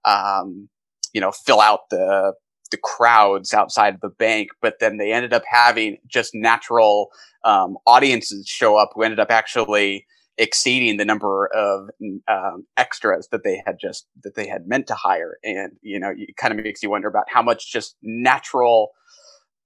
[0.04, 0.68] um,
[1.12, 2.34] you know fill out the
[2.70, 7.10] the crowds outside the bank, but then they ended up having just natural
[7.44, 10.06] um, audiences show up who ended up actually
[10.36, 11.88] exceeding the number of
[12.26, 16.12] um, extras that they had just that they had meant to hire, and you know
[16.16, 18.90] it kind of makes you wonder about how much just natural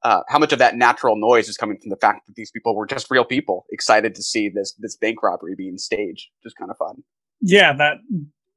[0.02, 2.74] uh, how much of that natural noise is coming from the fact that these people
[2.74, 6.28] were just real people excited to see this this bank robbery being staged?
[6.42, 7.02] Just kind of fun.
[7.40, 7.98] Yeah that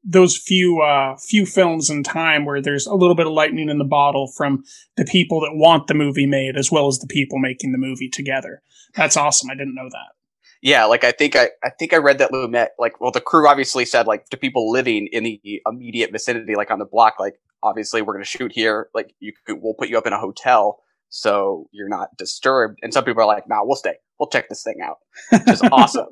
[0.04, 3.78] those few uh few films in time where there's a little bit of lightning in
[3.78, 4.64] the bottle from
[4.98, 8.10] the people that want the movie made as well as the people making the movie
[8.10, 8.62] together.
[8.96, 9.50] That's awesome.
[9.50, 10.16] I didn't know that.
[10.62, 13.48] Yeah like i think i i think i read that lumet like well the crew
[13.48, 17.40] obviously said like to people living in the immediate vicinity like on the block like
[17.64, 20.20] obviously we're going to shoot here like you could, we'll put you up in a
[20.20, 20.80] hotel
[21.12, 22.80] so you're not disturbed.
[22.82, 23.96] And some people are like, "Nah, we'll stay.
[24.20, 24.98] We'll check this thing out."
[25.32, 26.08] Which is awesome.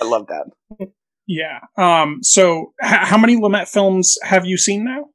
[0.00, 0.88] I love that.
[1.26, 1.60] Yeah.
[1.76, 2.18] Um.
[2.22, 5.06] So, h- how many Lumet films have you seen now?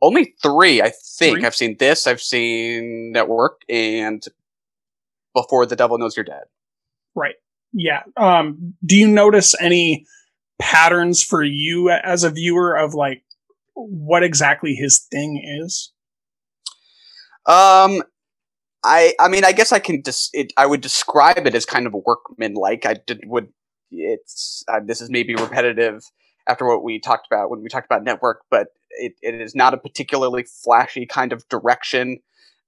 [0.00, 1.36] Only three, I think.
[1.38, 1.44] Three?
[1.44, 2.06] I've seen this.
[2.06, 4.24] I've seen Network, and
[5.34, 6.44] Before the Devil Knows You're Dead.
[7.14, 7.34] Right.
[7.72, 8.02] Yeah.
[8.16, 8.74] Um.
[8.84, 10.06] Do you notice any
[10.58, 13.22] patterns for you as a viewer of like
[13.74, 15.92] what exactly his thing is?
[17.48, 18.02] Um,
[18.84, 21.94] I I mean I guess I can it, I would describe it as kind of
[22.06, 22.86] workman like.
[22.86, 23.48] I did would
[23.90, 26.02] it's uh, this is maybe repetitive
[26.46, 29.74] after what we talked about when we talked about network, but it, it is not
[29.74, 32.20] a particularly flashy kind of direction.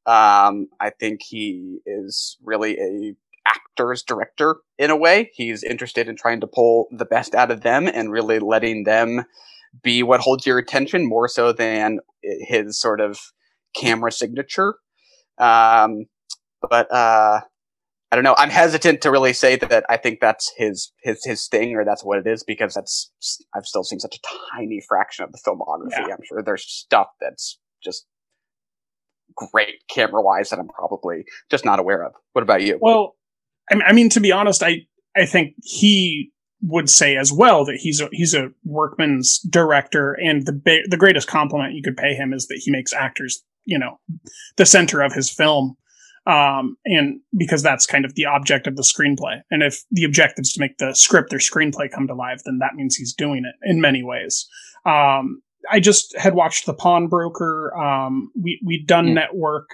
[0.06, 3.14] Um, I think he is really a
[3.46, 5.30] actor's director in a way.
[5.34, 9.24] He's interested in trying to pull the best out of them and really letting them
[9.82, 13.18] be what holds your attention more so than his sort of
[13.74, 14.74] camera signature.
[15.38, 16.06] Um,
[16.68, 17.40] but uh,
[18.12, 18.34] I don't know.
[18.36, 22.04] I'm hesitant to really say that I think that's his his his thing or that's
[22.04, 23.10] what it is because that's
[23.54, 26.08] I've still seen such a tiny fraction of the filmography.
[26.08, 26.14] Yeah.
[26.14, 28.06] I'm sure there's stuff that's just
[29.34, 32.12] great camera wise that I'm probably just not aware of.
[32.32, 32.78] What about you?
[32.80, 33.14] Well,
[33.70, 38.00] I mean, to be honest, I I think he would say as well that he's
[38.00, 42.32] a he's a workman's director, and the ba- the greatest compliment you could pay him
[42.32, 43.98] is that he makes actors you know
[44.56, 45.76] the center of his film
[46.26, 49.40] um, and because that's kind of the object of the screenplay.
[49.50, 52.58] And if the objective is to make the script or screenplay come to life then
[52.58, 54.48] that means he's doing it in many ways.
[54.84, 57.76] Um, i just had watched the pawnbroker.
[57.76, 59.14] Um, we, we'd done mm.
[59.14, 59.68] network.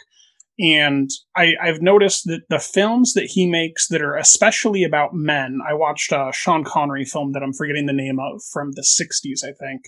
[0.59, 5.59] And I have noticed that the films that he makes that are especially about men,
[5.68, 9.44] I watched a Sean Connery film that I'm forgetting the name of from the 60s,
[9.44, 9.83] I think,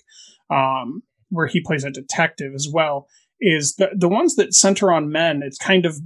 [0.50, 3.08] um, where he plays a detective as well
[3.40, 5.42] is the the ones that center on men.
[5.44, 5.98] It's kind of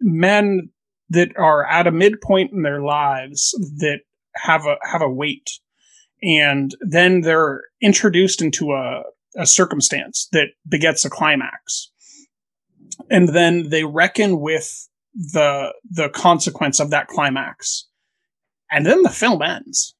[0.00, 0.70] men
[1.10, 4.00] that are at a midpoint in their lives that
[4.36, 5.50] have a have a weight,
[6.22, 9.02] and then they're introduced into a
[9.36, 11.90] a circumstance that begets a climax,
[13.10, 17.86] and then they reckon with the the consequence of that climax,
[18.70, 19.94] and then the film ends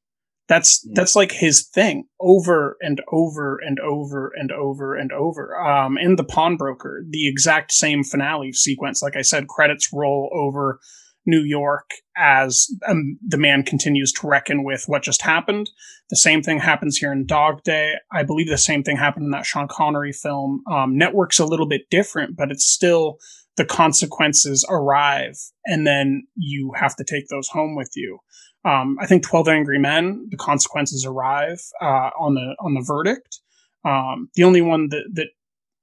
[0.52, 0.92] that's hmm.
[0.94, 5.58] that's like his thing over and over and over and over and over.
[5.58, 9.02] Um, in the pawnbroker, the exact same finale sequence.
[9.02, 10.78] Like I said, credits roll over
[11.24, 15.70] New York as um, the man continues to reckon with what just happened.
[16.10, 17.92] The same thing happens here in Dog Day.
[18.12, 20.62] I believe the same thing happened in that Sean Connery film.
[20.70, 23.18] Um, Network's a little bit different, but it's still
[23.56, 28.18] the consequences arrive, and then you have to take those home with you.
[28.64, 33.40] Um, I think Twelve Angry Men, the consequences arrive uh, on the on the verdict.
[33.84, 35.28] Um, the only one that that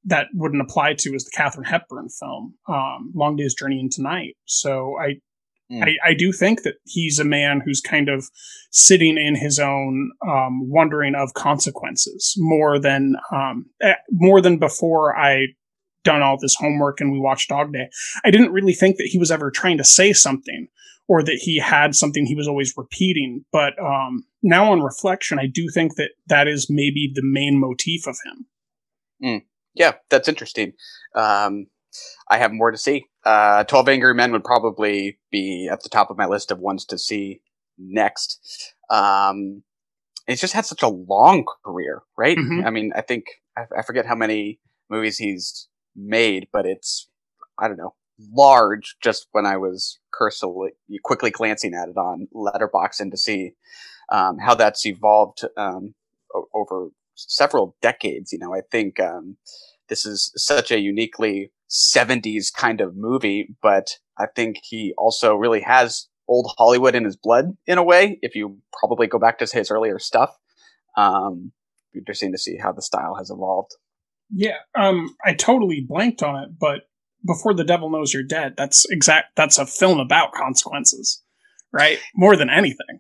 [0.06, 4.38] that wouldn't apply to is the Katharine Hepburn film, um, Long Day's Journey into Night.
[4.46, 5.20] So I,
[5.72, 5.84] mm.
[5.84, 8.30] I, I do think that he's a man who's kind of
[8.72, 15.18] sitting in his own um, wondering of consequences more than um, eh, more than before
[15.18, 15.48] I
[16.06, 17.90] done all this homework and we watched Dog Day.
[18.24, 20.68] I didn't really think that he was ever trying to say something
[21.10, 23.44] or that he had something he was always repeating.
[23.52, 28.08] But um, now on reflection, I do think that that is maybe the main motif
[28.08, 28.46] of him.
[29.22, 29.46] Mm.
[29.74, 30.74] Yeah, that's interesting.
[31.16, 31.66] Um,
[32.30, 33.08] I have more to see.
[33.26, 36.86] Uh, Twelve Angry Men would probably be at the top of my list of ones
[36.86, 37.42] to see
[37.78, 38.40] next.
[38.92, 39.64] Um,
[40.28, 42.38] he's just had such a long career, right?
[42.38, 42.66] Mhm.
[42.66, 43.26] I mean, I think
[43.58, 47.10] I, I forget how many movies he's made, but it's
[47.58, 47.96] I don't know
[48.34, 48.96] large.
[49.02, 50.72] Just when I was cursorily
[51.04, 53.54] quickly glancing at it on Letterboxd and to see
[54.12, 55.94] um, how that's evolved um,
[56.54, 58.32] over several decades.
[58.32, 59.38] You know, I think um,
[59.88, 65.62] this is such a uniquely 70s kind of movie, but I think he also really
[65.62, 68.20] has old Hollywood in his blood in a way.
[68.22, 70.36] If you probably go back to his earlier stuff,
[70.98, 71.52] um,
[71.96, 73.72] interesting to see how the style has evolved.
[74.32, 76.82] Yeah, um, I totally blanked on it, but
[77.26, 79.36] before the devil knows you're dead, that's exact.
[79.36, 81.22] That's a film about consequences,
[81.72, 82.00] right?
[82.16, 83.00] More than anything.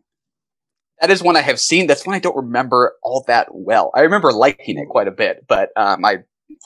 [1.01, 1.87] That is one I have seen.
[1.87, 3.91] That's one I don't remember all that well.
[3.95, 6.17] I remember liking it quite a bit, but um, I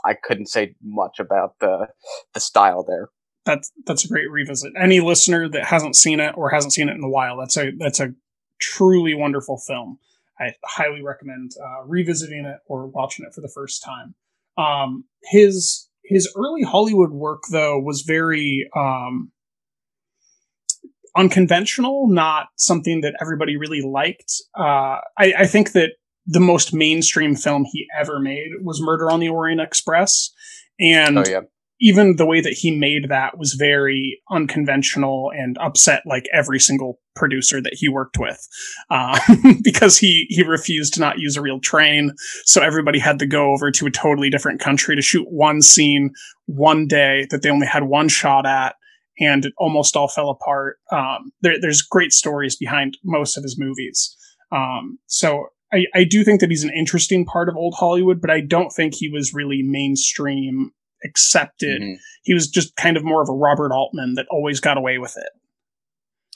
[0.04, 1.88] I couldn't say much about the
[2.34, 3.10] the style there.
[3.46, 4.74] That's that's a great revisit.
[4.80, 7.72] Any listener that hasn't seen it or hasn't seen it in a while, that's a
[7.78, 8.14] that's a
[8.60, 10.00] truly wonderful film.
[10.40, 14.16] I highly recommend uh, revisiting it or watching it for the first time.
[14.58, 19.32] Um, his his early Hollywood work though was very um,
[21.16, 24.34] unconventional, not something that everybody really liked.
[24.58, 25.92] Uh, I, I think that
[26.26, 30.32] the most mainstream film he ever made was Murder on the Orient Express,
[30.80, 31.42] and Oh yeah,
[31.84, 36.98] even the way that he made that was very unconventional and upset like every single
[37.14, 38.48] producer that he worked with
[38.90, 39.20] uh,
[39.64, 42.14] because he he refused to not use a real train.
[42.46, 46.12] So everybody had to go over to a totally different country to shoot one scene
[46.46, 48.76] one day that they only had one shot at
[49.20, 50.78] and it almost all fell apart.
[50.90, 54.16] Um, there, there's great stories behind most of his movies.
[54.54, 58.30] Um, so I, I do think that he's an interesting part of old hollywood but
[58.30, 60.72] i don't think he was really mainstream
[61.06, 61.82] accepted.
[61.82, 61.96] Mhm.
[62.24, 65.16] He was just kind of more of a Robert Altman that always got away with
[65.18, 65.30] it.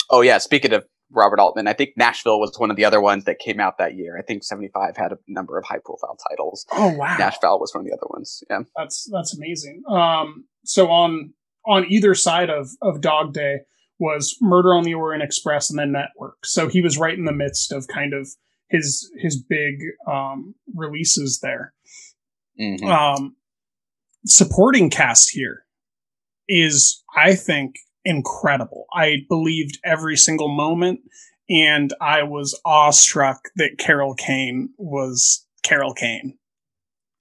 [0.10, 0.38] Oh yeah.
[0.38, 3.60] Speaking of Robert Altman, I think Nashville was one of the other ones that came
[3.60, 4.18] out that year.
[4.18, 6.66] I think seventy five had a number of high profile titles.
[6.72, 8.44] Oh wow, Nashville was one of the other ones.
[8.50, 8.60] Yeah.
[8.76, 9.84] that's that's amazing.
[9.90, 11.34] Um, so on
[11.66, 13.60] on either side of of Dog Day
[14.00, 16.46] was Murder on the Orient Express and then Network.
[16.46, 18.28] So he was right in the midst of kind of
[18.70, 21.74] his his big um, releases there.
[22.60, 22.84] Mhm.
[22.90, 23.36] um,
[24.28, 25.64] supporting cast here
[26.48, 28.86] is, I think, incredible.
[28.94, 31.02] I believed every single moment,
[31.50, 36.38] and I was awestruck that Carol Kane was Carol Kane.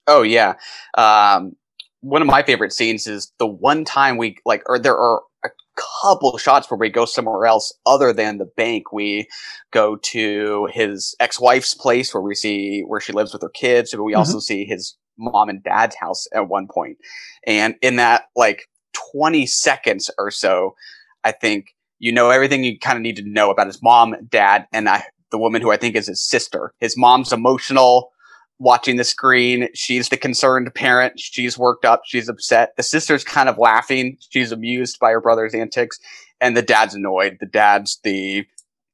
[0.07, 0.53] Oh yeah.
[0.97, 1.53] Um,
[2.01, 5.49] one of my favorite scenes is the one time we like, or there are a
[6.01, 8.93] couple shots where we go somewhere else other than the bank.
[8.93, 9.27] We
[9.71, 14.03] go to his ex-wife's place where we see where she lives with her kids, but
[14.03, 16.97] we also see his mom and dad's house at one point.
[17.45, 18.69] And in that like
[19.11, 20.75] 20 seconds or so,
[21.23, 24.67] I think you know everything you kind of need to know about his mom, dad,
[24.71, 26.73] and I, the woman who I think is his sister.
[26.79, 28.11] His mom's emotional
[28.59, 29.69] watching the screen.
[29.73, 31.19] She's the concerned parent.
[31.19, 32.01] She's worked up.
[32.05, 32.75] She's upset.
[32.75, 34.17] The sister's kind of laughing.
[34.29, 35.99] She's amused by her brother's antics.
[36.41, 37.37] And the dad's annoyed.
[37.39, 38.45] The dad's the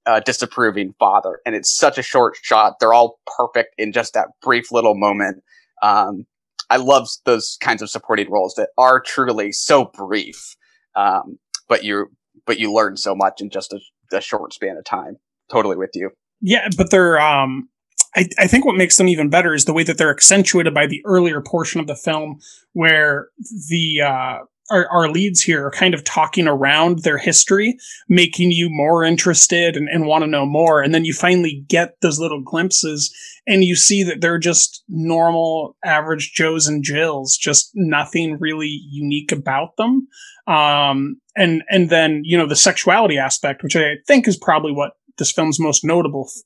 [0.05, 1.39] uh, disapproving father.
[1.45, 2.79] And it's such a short shot.
[2.79, 5.43] They're all perfect in just that brief little moment.
[5.83, 6.25] Um,
[6.69, 10.55] I love those kinds of supporting roles that are truly so brief,
[10.95, 12.07] um, but you
[12.45, 13.79] but you learn so much in just a,
[14.11, 15.17] a short span of time.
[15.51, 16.09] Totally with you.
[16.41, 17.19] Yeah, but they're.
[17.19, 17.69] Um,
[18.15, 20.87] I, I think what makes them even better is the way that they're accentuated by
[20.87, 22.39] the earlier portion of the film,
[22.73, 23.27] where
[23.69, 24.37] the uh,
[24.69, 29.75] our, our leads here are kind of talking around their history, making you more interested
[29.75, 30.81] and, and want to know more.
[30.81, 33.13] And then you finally get those little glimpses,
[33.45, 39.31] and you see that they're just normal, average Joes and Jills, just nothing really unique
[39.31, 40.07] about them.
[40.47, 44.93] Um, and and then you know the sexuality aspect, which I think is probably what
[45.17, 46.43] this film's most notable f-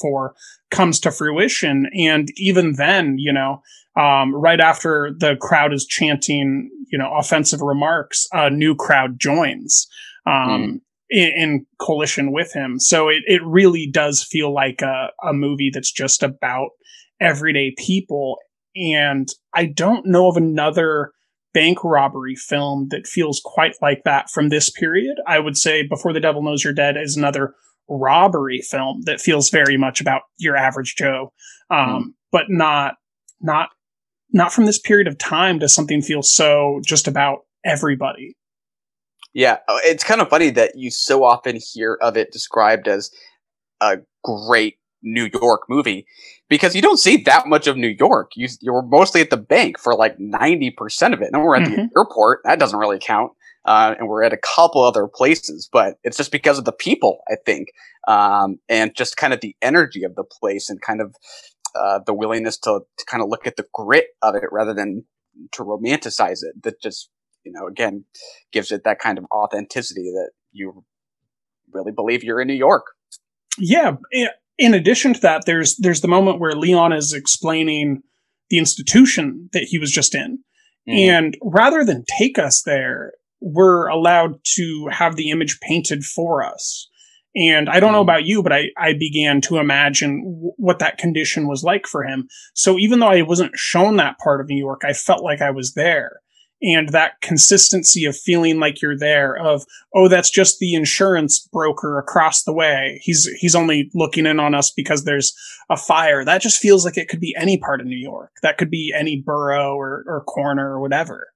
[0.00, 0.34] for,
[0.70, 1.88] comes to fruition.
[1.94, 3.62] And even then, you know,
[3.96, 9.86] um, right after the crowd is chanting, you know, offensive remarks, a new crowd joins.
[10.26, 12.78] Um, in, in coalition with him.
[12.78, 16.70] So it, it really does feel like a, a movie that's just about
[17.20, 18.38] everyday people.
[18.76, 21.12] And I don't know of another
[21.54, 25.16] bank robbery film that feels quite like that from this period.
[25.26, 27.54] I would say Before the Devil Knows You're Dead is another
[27.88, 31.32] robbery film that feels very much about your average Joe.
[31.70, 32.94] Um, but not
[33.40, 33.70] not
[34.32, 38.36] not from this period of time does something feel so just about everybody.
[39.34, 43.10] Yeah, uh, it's kind of funny that you so often hear of it described as
[43.80, 46.06] a great New York movie
[46.48, 48.32] because you don't see that much of New York.
[48.34, 51.30] You you're mostly at the bank for like ninety percent of it.
[51.32, 51.76] And we're at Mhm.
[51.76, 52.40] the airport.
[52.44, 53.32] That doesn't really count.
[53.64, 57.18] Uh, and we're at a couple other places, but it's just because of the people,
[57.30, 57.68] I think,
[58.06, 61.14] um, and just kind of the energy of the place and kind of
[61.74, 65.04] uh, the willingness to, to kind of look at the grit of it rather than
[65.52, 66.62] to romanticize it.
[66.62, 67.10] That just,
[67.44, 68.04] you know, again,
[68.52, 70.84] gives it that kind of authenticity that you
[71.72, 72.86] really believe you're in New York.
[73.58, 73.96] Yeah.
[74.58, 78.02] In addition to that, there's there's the moment where Leon is explaining
[78.50, 80.40] the institution that he was just in,
[80.86, 86.88] and rather than take us there, we're allowed to have the image painted for us.
[87.36, 88.04] And I don't know mm.
[88.04, 92.02] about you, but I, I began to imagine w- what that condition was like for
[92.02, 92.28] him.
[92.54, 95.50] So even though I wasn't shown that part of New York, I felt like I
[95.50, 96.20] was there.
[96.60, 99.64] And that consistency of feeling like you're there, of,
[99.94, 102.98] oh, that's just the insurance broker across the way.
[103.00, 105.32] He's he's only looking in on us because there's
[105.70, 106.24] a fire.
[106.24, 108.32] That just feels like it could be any part of New York.
[108.42, 111.28] That could be any borough or, or corner or whatever.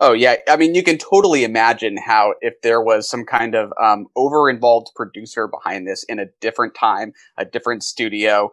[0.00, 3.72] Oh yeah, I mean you can totally imagine how if there was some kind of
[3.82, 8.50] um, over-involved producer behind this in a different time, a different studio,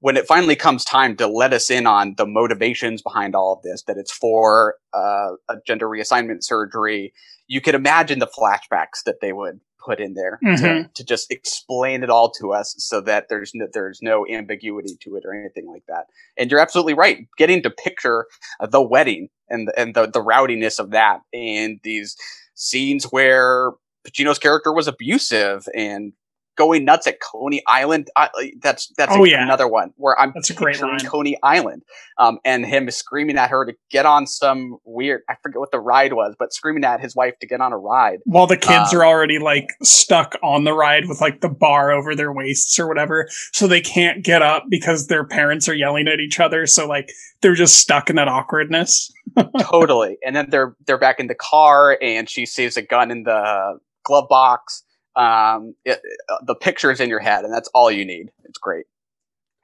[0.00, 3.62] when it finally comes time to let us in on the motivations behind all of
[3.62, 7.12] this, that it's for uh, a gender reassignment surgery,
[7.46, 10.94] you could imagine the flashbacks that they would put in there to, Mhm.
[10.94, 15.16] to just explain it all to us, so that there's no, there's no ambiguity to
[15.16, 16.06] it or anything like that.
[16.36, 17.26] And you're absolutely right.
[17.36, 18.26] Getting to picture
[18.70, 22.16] the wedding and and the the rowdiness of that, and these
[22.54, 23.70] scenes where
[24.06, 26.12] Pacino's character was abusive and
[26.58, 28.08] going nuts at Coney Island.
[28.16, 28.28] I,
[28.60, 29.42] that's that's Oh, a- yeah.
[29.42, 30.98] another one where I'm That's a great line.
[31.06, 31.82] Coney Island,
[32.18, 35.22] um, and him screaming at her to get on some weird.
[35.30, 37.78] I forget what the ride was, but screaming at his wife to get on a
[37.78, 38.18] ride.
[38.24, 41.92] While the kids Um, are already like stuck on the ride with like the bar
[41.92, 46.08] over their waists or whatever, so they can't get up because their parents are yelling
[46.08, 46.66] at each other.
[46.66, 49.12] So like they're just stuck in that awkwardness.
[49.60, 50.18] totally.
[50.26, 53.78] And then they're they're back in the car, and she sees a gun in the
[54.04, 54.82] glove box.
[55.16, 58.30] Um, it, uh, the picture's in your head, and that's all you need.
[58.44, 58.86] It's great.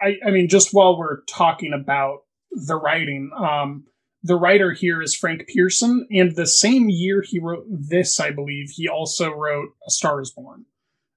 [0.01, 3.85] I, I mean, just while we're talking about the writing, um,
[4.23, 8.71] the writer here is Frank Pierson, and the same year he wrote this, I believe,
[8.71, 10.65] he also wrote A Star Is Born.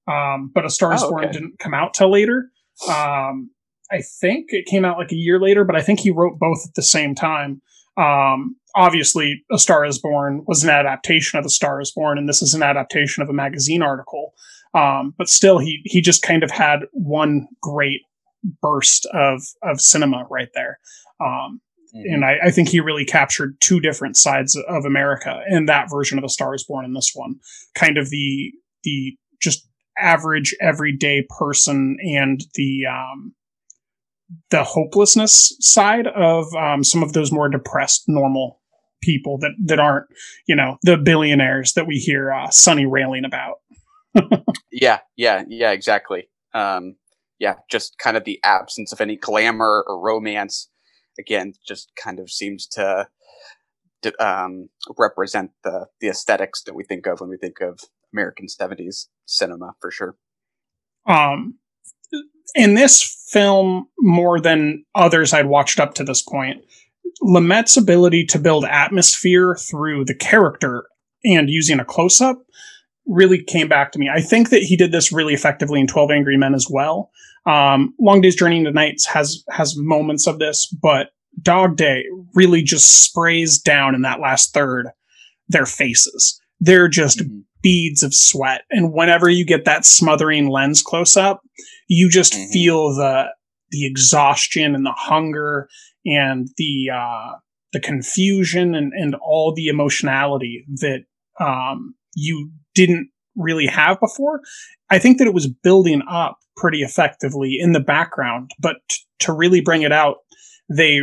[0.08, 1.34] Um, but A Star Is Oh, Born okay.
[1.34, 2.52] didn't come out till later.
[2.88, 3.52] Um,
[3.92, 6.66] I think it came out like a year later, but I think he wrote both
[6.68, 7.62] at the same time.
[7.98, 12.30] Um, obviously, A Star Is Born was an adaptation of A Star Is Born, and
[12.30, 14.34] this is an adaptation of a magazine article.
[14.74, 18.02] Um, but still, he he just kind of had one great
[18.62, 20.80] burst of of cinema right there.
[21.20, 21.62] Um,
[21.94, 26.18] and I, I think he really captured two different sides of America in that version
[26.18, 27.36] of A Star Is Born and this one.
[27.76, 28.54] Kind of the
[28.84, 29.68] the just
[29.98, 33.34] average everyday person and the um,
[34.52, 38.60] the hopelessness side of um, some of those more depressed normal
[39.02, 40.08] people that that aren't
[40.48, 43.60] you know the billionaires that we hear uh, Sonny railing about.
[44.72, 46.30] Yeah, yeah, yeah, exactly.
[46.54, 46.98] Um,
[47.40, 50.70] yeah, just kind of the absence of any glamour or romance.
[51.20, 53.08] Again, just kind of seems to,
[54.04, 57.80] to um, represent the the aesthetics that we think of when we think of
[58.14, 60.16] American seventies cinema, for sure.
[61.08, 61.56] um,
[62.56, 66.64] in this film more than others I'd watched up to this point,
[67.24, 70.86] Lumet's ability to build atmosphere through the character
[71.24, 72.38] and using a close up
[73.06, 74.10] really came back to me.
[74.14, 77.10] I think that he did this really effectively in 12 Angry Men as well.
[77.46, 82.04] Um, Long Day's Journey into Nights has has moments of this, but Dog Day
[82.36, 84.88] really just sprays down in that last third
[85.48, 86.40] their faces.
[86.60, 87.22] They're just
[87.62, 88.64] beads of sweat.
[88.70, 91.42] And whenever you get that smothering lens close up,
[91.88, 92.52] you just Mhm.
[92.52, 93.28] feel the
[93.72, 95.68] the exhaustion and the hunger
[96.08, 97.34] and the uh,
[97.74, 101.02] the confusion and, and all the emotionality that
[101.40, 104.42] um, you didn't really have before.
[104.90, 109.34] I think that it was building up pretty effectively in the background, but t- to
[109.34, 110.18] really bring it out,
[110.74, 111.02] they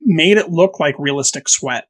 [0.00, 1.86] made it look like realistic sweat.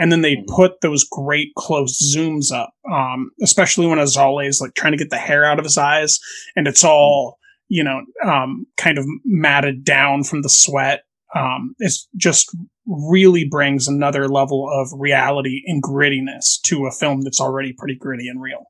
[0.00, 0.46] And then they Mhm.
[0.48, 5.10] put those great close zooms up, um, especially when Cazale is like trying to get
[5.10, 6.20] the hair out of his eyes,
[6.56, 7.38] and it's all
[7.70, 11.02] you know, um, kind of matted down from the sweat.
[11.34, 12.54] Um, it's just
[12.86, 18.28] really brings another level of reality and grittiness to a film that's already pretty gritty
[18.28, 18.64] and real.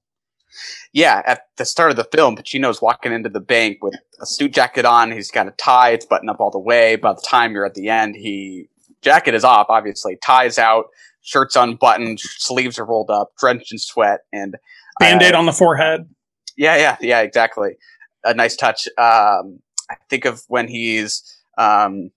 [0.93, 4.53] Yeah, at the start of the film, Pacino's walking into the bank with a suit
[4.53, 5.13] jacket on.
[5.13, 6.97] He's got a tie; it's buttoned up all the way.
[6.97, 8.69] By the time you're at the end, he
[9.03, 10.87] jacket is off, obviously, ties out,
[11.21, 14.57] shirt's unbuttoned, sleeves are rolled up, drenched in sweat, and
[14.99, 16.09] Band aid uh, on the forehead.
[16.57, 17.77] Yeah, yeah, yeah, exactly.
[18.25, 18.89] A nice touch.
[18.99, 21.23] Um, I think of when he's
[21.57, 22.11] um,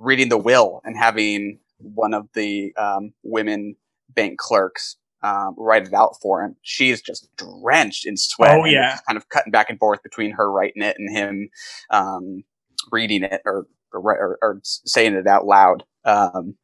[0.00, 3.76] reading the will and having one of the um, women
[4.08, 6.56] bank clerks um, write it out for him.
[6.62, 8.58] She's just drenched in sweat.
[8.58, 11.50] Oh yeah, kind of cutting back and forth between her writing it and him
[11.90, 12.42] um,
[12.90, 15.84] reading it or or, or or, saying it out loud.
[16.04, 16.56] Um,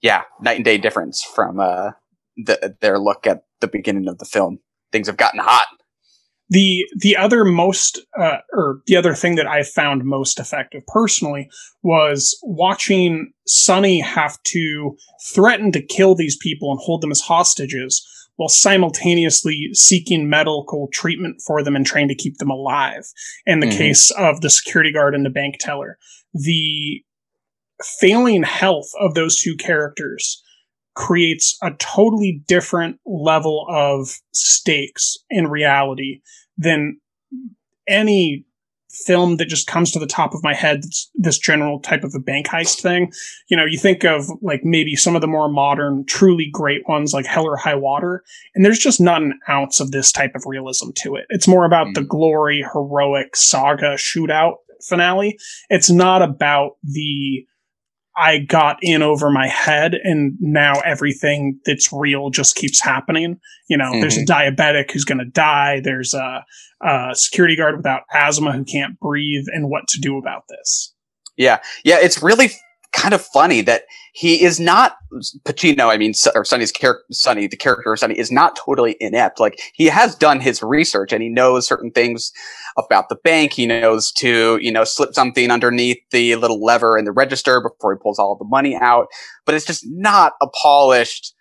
[0.00, 1.90] yeah, night and day difference from uh,
[2.36, 4.60] the, their look at the beginning of the film.
[4.90, 5.66] Things have gotten hot.
[6.50, 11.50] The the other most uh, or the other thing that I found most effective personally
[11.82, 18.06] was watching Sonny have to threaten to kill these people and hold them as hostages
[18.36, 23.04] while simultaneously seeking medical treatment for them and trying to keep them alive.
[23.46, 23.76] In the mm-hmm.
[23.76, 25.98] case of the security guard and the bank teller,
[26.32, 27.02] the
[28.00, 30.42] failing health of those two characters
[30.98, 36.20] creates a totally different level of stakes in reality
[36.56, 36.98] than
[37.86, 38.44] any
[38.90, 42.12] film that just comes to the top of my head that's this general type of
[42.16, 43.12] a bank heist thing.
[43.46, 47.14] You know you think of like maybe some of the more modern truly great ones
[47.14, 48.24] like hell or high water
[48.56, 51.26] and there's just not an ounce of this type of realism to it.
[51.28, 51.94] It's more about mm.
[51.94, 55.38] the glory heroic saga shootout finale.
[55.70, 57.46] It's not about the
[58.18, 63.38] I got in over my head and now everything that's real just keeps happening.
[63.68, 64.00] You know, mm-hmm.
[64.00, 64.60] there's a mm-hmm.
[64.60, 65.80] diabetic who's going to die.
[65.82, 66.44] There's a,
[66.82, 70.92] a, security guard without asthma who can't breathe and what to do about this.
[71.36, 71.60] Yeah.
[71.84, 71.98] Yeah.
[72.00, 72.50] It's really
[72.98, 74.96] kind of funny that he is not
[75.44, 75.92] Pacino.
[75.92, 79.38] I mean, or Sonny's character, Sonny, the character of Sonny, is not totally inept.
[79.38, 82.32] Like he has done his research and he knows certain things
[82.76, 83.52] about the bank.
[83.52, 87.94] He knows to you know slip something underneath the little lever in the register before
[87.94, 89.06] he pulls all the money out.
[89.46, 91.34] But it's just not a polished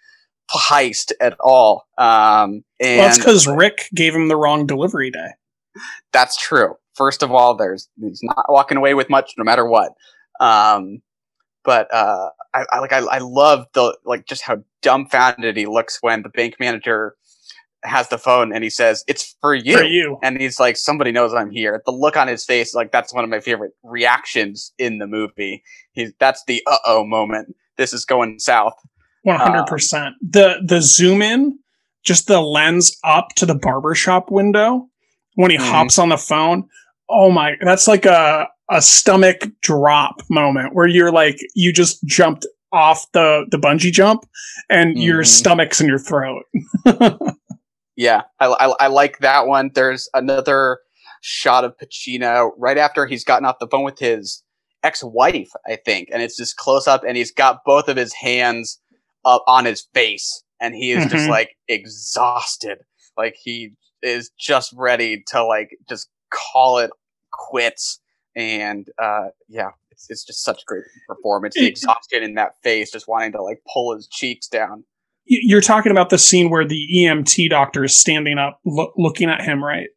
[0.52, 1.88] heist at all.
[1.98, 5.30] Um, and well, that's because Rick gave him the wrong delivery day.
[6.14, 6.76] That's true.
[6.96, 9.94] First of all, there's he's not walking away with much, no matter what.
[10.40, 11.02] Um,
[11.68, 15.98] but uh, I, I, like I, I love the like just how dumbfounded he looks
[16.00, 17.18] when the bank manager
[17.84, 19.78] has the phone and he says it's for you.
[19.78, 20.18] For you.
[20.24, 21.84] And he's like, somebody knows I'm here.
[21.86, 25.62] The look on his face, like that's one of my favorite reactions in the movie.
[25.92, 27.54] He's that's the uh oh moment.
[27.76, 28.74] This is going south.
[29.24, 30.08] One hundred percent.
[30.08, 31.60] Um, the the zoom in,
[32.02, 34.88] just the lens up to the barbershop window
[35.36, 35.70] when he mm-hmm.
[35.70, 36.64] hops on the phone.
[37.10, 42.46] Oh my, that's like a a stomach drop moment where you're like you just jumped
[42.72, 44.28] off the the bungee jump
[44.70, 45.04] and mm-hmm.
[45.04, 46.44] your stomach's in your throat.
[47.96, 49.72] yeah, I, I, I like that one.
[49.74, 50.80] There's another
[51.22, 54.44] shot of Pacino right after he's gotten off the phone with his
[54.84, 58.80] ex-wife, I think, and it's just close up, and he's got both of his hands
[59.26, 61.10] up on his face, and he is mm-hmm.
[61.10, 62.80] just like exhausted,
[63.18, 63.72] like he
[64.04, 66.92] is just ready to like just call it
[67.32, 68.00] quits
[68.38, 71.56] and uh, yeah, it's, it's just such a great performance.
[71.56, 74.84] The exhaustion in that face, just wanting to like pull his cheeks down.
[75.26, 79.42] You're talking about the scene where the EMT doctor is standing up, lo- looking at
[79.42, 79.90] him, right?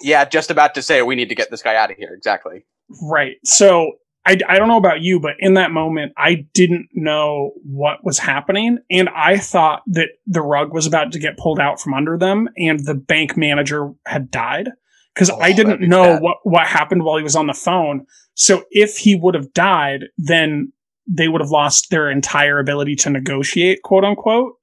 [0.00, 2.14] Yeah, just about to say we need to get this guy out of here.
[2.14, 2.64] Exactly.
[3.02, 3.36] Right.
[3.44, 3.92] So
[4.24, 8.18] I, I don't know about you, but in that moment, I didn't know what was
[8.18, 8.78] happening.
[8.90, 12.48] And I thought that the rug was about to get pulled out from under them
[12.56, 14.70] and the bank manager had died
[15.18, 16.22] because oh, I didn't know bad.
[16.22, 18.06] what what happened while he was on the phone.
[18.34, 20.72] So if he would have died, then
[21.08, 24.54] they would have lost their entire ability to negotiate, quote unquote.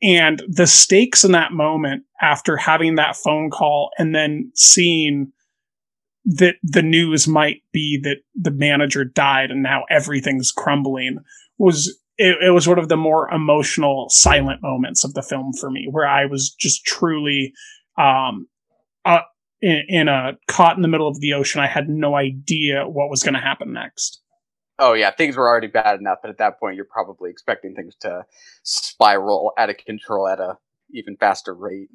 [0.00, 5.32] And the stakes in that moment after having that phone call and then seeing
[6.24, 11.18] that the news might be that the manager died and now everything's crumbling
[11.58, 15.70] was it, it was one of the more emotional silent moments of the film for
[15.70, 17.52] me where I was just truly
[17.98, 18.48] um,
[19.04, 19.20] uh,
[19.60, 21.60] in, in a caught in the middle of the ocean.
[21.60, 24.22] I had no idea what was going to happen next.
[24.78, 27.94] Oh yeah, things were already bad enough, but at that point, you're probably expecting things
[28.00, 28.24] to
[28.62, 30.58] spiral out of control at a
[30.90, 31.88] even faster rate.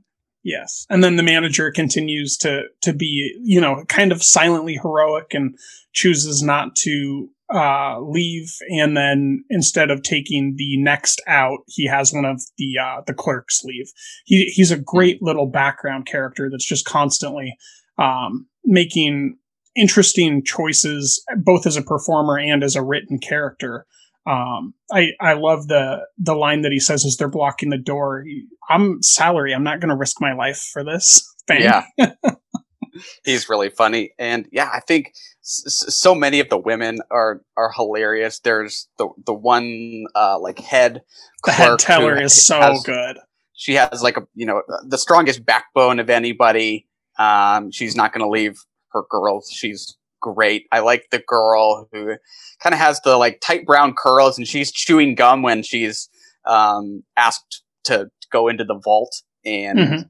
[0.44, 5.36] Yes, and then the manager continues to to be, you know, kind of silently heroic
[5.36, 5.56] and
[5.94, 12.14] chooses not to uh, leave, and then instead of taking the next out, he has
[12.14, 13.92] one of the uh, the clerks leave.
[14.26, 15.26] He he's a great hmm.
[15.26, 17.58] little background character that's just constantly
[17.98, 19.38] um, making
[19.76, 23.86] interesting choices, both as a performer and as a written character.
[24.26, 28.24] Um, I I love the the line that he says as they're blocking the door.
[28.70, 29.54] I'm salary.
[29.54, 31.28] I'm not going to risk my life for this.
[31.48, 31.62] Bang.
[31.64, 31.84] Yeah.
[33.26, 38.40] he's really funny, and yeah, I think so many of the women are are hilarious.
[38.40, 41.02] There's the the one uh, like head
[41.46, 43.18] the head teller is so has, good.
[43.54, 46.88] She has like a you know the strongest backbone of anybody.
[47.18, 48.58] Um, she's not going to leave
[48.94, 49.50] her girls.
[49.52, 50.66] She's great.
[50.72, 52.16] I like the girl who
[52.62, 56.10] kind of has the like tight brown curls and she's chewing gum when she's
[56.46, 60.10] um, asked to go into the vault and Mhm.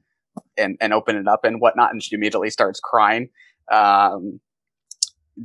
[0.58, 3.30] and and open it up and whatnot, and she immediately starts crying.
[3.70, 4.40] Um,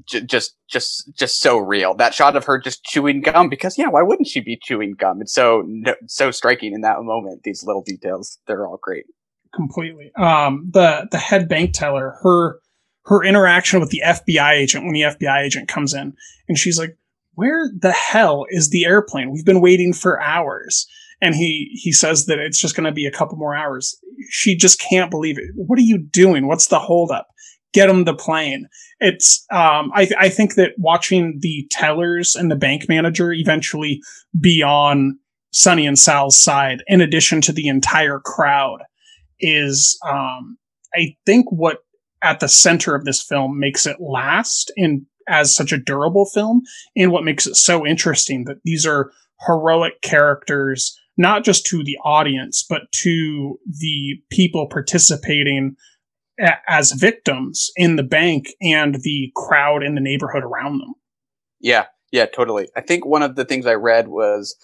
[0.05, 1.93] j- just just just so real.
[1.95, 5.21] That shot of her just chewing gum because yeah, why wouldn't she be chewing gum?
[5.21, 7.43] It's so no, so striking in that moment.
[7.43, 9.05] These little details, they're all great.
[9.53, 10.11] completely.
[10.17, 12.59] Um, the the head bank teller, her
[13.05, 16.13] her interaction with the FBI agent when the FBI agent comes in,
[16.49, 16.97] and she's like,
[17.35, 19.31] "Where the hell is the airplane?
[19.31, 20.85] We've been waiting for hours."
[21.19, 23.97] And he he says that it's just going to be a couple more hours.
[24.29, 25.45] She just can't believe it.
[25.55, 26.45] What are you doing?
[26.47, 27.27] What's the holdup?
[27.73, 28.67] Get them the plane.
[28.99, 34.01] It's um, I I think that watching the tellers and the bank manager eventually
[34.39, 35.19] be on
[35.51, 38.79] Sonny and Sal's side, in addition to the entire crowd,
[39.39, 40.57] is um,
[40.95, 41.79] I think what
[42.23, 46.61] at the center of this film makes it last and as such a durable film,
[46.95, 49.11] and what makes it so interesting that these are
[49.45, 55.75] heroic characters, not just to the audience, but to the people participating
[56.67, 60.93] as victims in the bank and the crowd in the neighborhood around them.
[61.59, 62.69] Yeah, yeah, totally.
[62.75, 64.55] I think one of the things I read was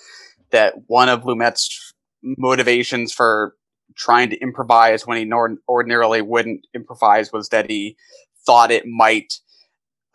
[0.51, 1.93] that one of Lumet's
[2.23, 3.55] motivations for
[3.95, 7.97] trying to improvise when he nor- ordinarily wouldn't improvise was that he
[8.45, 9.39] thought it might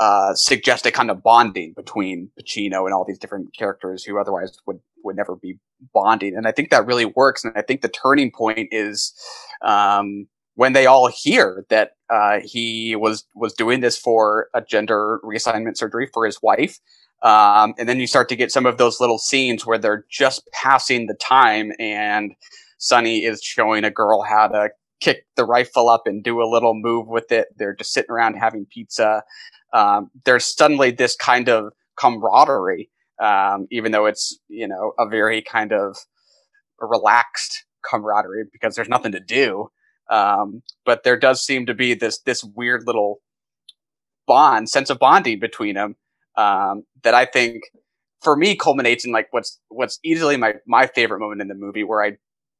[0.00, 4.56] uh, suggest a kind of bonding between Pacino and all these different characters who otherwise
[4.66, 5.58] would would never be
[5.94, 6.36] bonding.
[6.36, 7.44] And I think that really works.
[7.44, 9.14] And I think the turning point is
[9.62, 10.26] um,
[10.58, 15.76] when they all hear that uh, he was was doing this for a gender reassignment
[15.76, 16.80] surgery for his wife.
[17.22, 20.42] Um, and then you start to get some of those little scenes where they're just
[20.52, 22.32] passing the time and
[22.78, 26.74] Sonny is showing a girl how to kick the rifle up and do a little
[26.74, 27.46] move with it.
[27.56, 29.22] They're just sitting around having pizza.
[29.72, 32.90] Um, there's suddenly this kind of camaraderie,
[33.22, 35.98] um, even though it's, you know, a very kind of
[36.80, 39.70] relaxed camaraderie because there's nothing to do.
[40.10, 43.20] Um, but there does seem to be this, this weird little
[44.26, 45.96] bond, sense of bonding between them,
[46.36, 47.64] um, that I think
[48.22, 51.84] for me culminates in like what's, what's easily my, my favorite moment in the movie
[51.84, 52.16] where I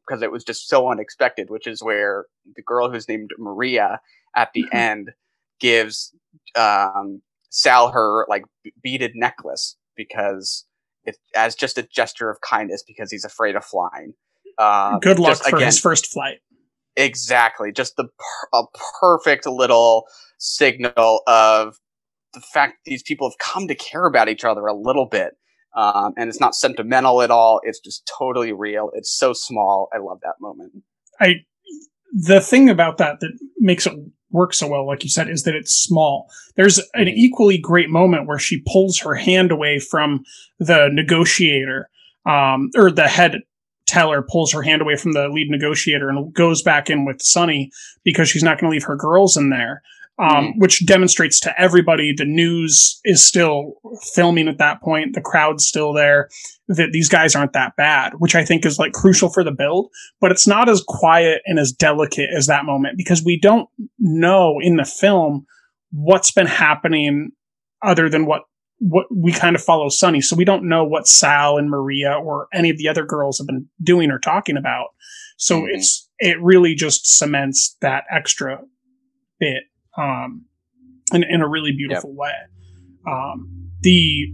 [0.08, 2.26] because it was just so unexpected, which is where
[2.56, 4.00] the girl who's named Maria
[4.34, 5.12] at the end
[5.60, 6.14] gives
[6.54, 7.20] um,
[7.50, 8.44] Sal her like
[8.82, 10.64] beaded necklace because
[11.04, 14.14] it as just a gesture of kindness because he's afraid of flying.
[14.58, 16.38] Um, Good luck just, for again, his first flight.
[16.98, 18.08] Exactly, just the
[18.52, 18.62] a
[19.00, 20.04] perfect little
[20.38, 21.76] signal of
[22.34, 25.34] the fact these people have come to care about each other a little bit.
[25.76, 27.60] Um, and it's not sentimental at all.
[27.62, 28.90] It's just totally real.
[28.94, 29.88] It's so small.
[29.94, 30.72] I love that moment.
[31.20, 31.34] I
[32.12, 33.92] the thing about that that makes it
[34.30, 36.28] work so well, like you said, is that it's small.
[36.56, 40.24] There's an equally great moment where she pulls her hand away from
[40.58, 41.88] the negotiator,
[42.26, 43.42] um, or the head
[43.88, 47.70] teller pulls her hand away from the lead negotiator and goes back in with Sonny
[48.04, 49.82] because she's not going to leave her girls in there.
[50.20, 53.74] Um, which demonstrates to everybody the news is still
[54.14, 55.14] filming at that point.
[55.14, 56.28] The crowd's still there.
[56.66, 59.90] That these guys aren't that bad, which I think is like crucial for the build.
[60.20, 63.68] But it's not as quiet and as delicate as that moment because we don't
[64.00, 65.46] know in the film
[65.92, 67.30] what's been happening
[67.82, 68.42] other than what
[68.78, 70.20] what we kind of follow Sonny.
[70.20, 73.46] So we don't know what Sal and Maria or any of the other girls have
[73.46, 74.88] been doing or talking about.
[75.36, 75.68] So Mhm.
[75.74, 78.60] it's it really just cements that extra
[79.40, 79.64] bit
[79.96, 80.44] um,
[81.12, 82.32] in, in a really beautiful way.
[83.06, 84.32] Um, the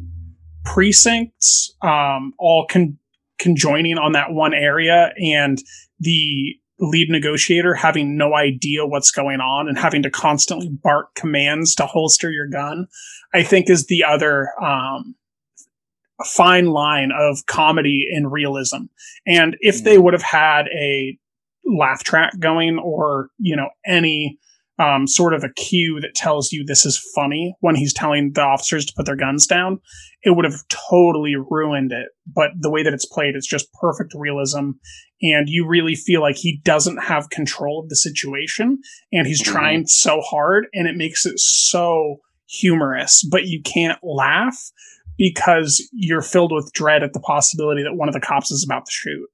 [0.64, 2.98] precincts um, all con-
[3.38, 5.62] conjoining on that one area and
[6.00, 6.54] the
[6.88, 11.86] lead negotiator having no idea what's going on and having to constantly bark commands to
[11.86, 12.86] holster your gun,
[13.32, 15.14] I think is the other um,
[16.24, 18.84] fine line of comedy and realism.
[19.26, 21.18] And if they would have had a
[21.64, 24.38] laugh track going or, you know, any
[24.78, 28.42] um, sort of a cue that tells you this is funny when he's telling the
[28.42, 29.78] officers to put their guns down,
[30.22, 30.60] it would have
[30.90, 32.08] totally ruined it.
[32.26, 34.70] But the way that it's played, it's just perfect realism.
[35.22, 38.78] And you really feel like he doesn't have control of the situation
[39.12, 39.52] and he's Mhm.
[39.52, 42.16] trying so hard and it makes it so
[42.46, 44.56] humorous, but you can't laugh
[45.16, 48.84] because you're filled with dread at the possibility that one of the cops is about
[48.86, 49.28] to shoot.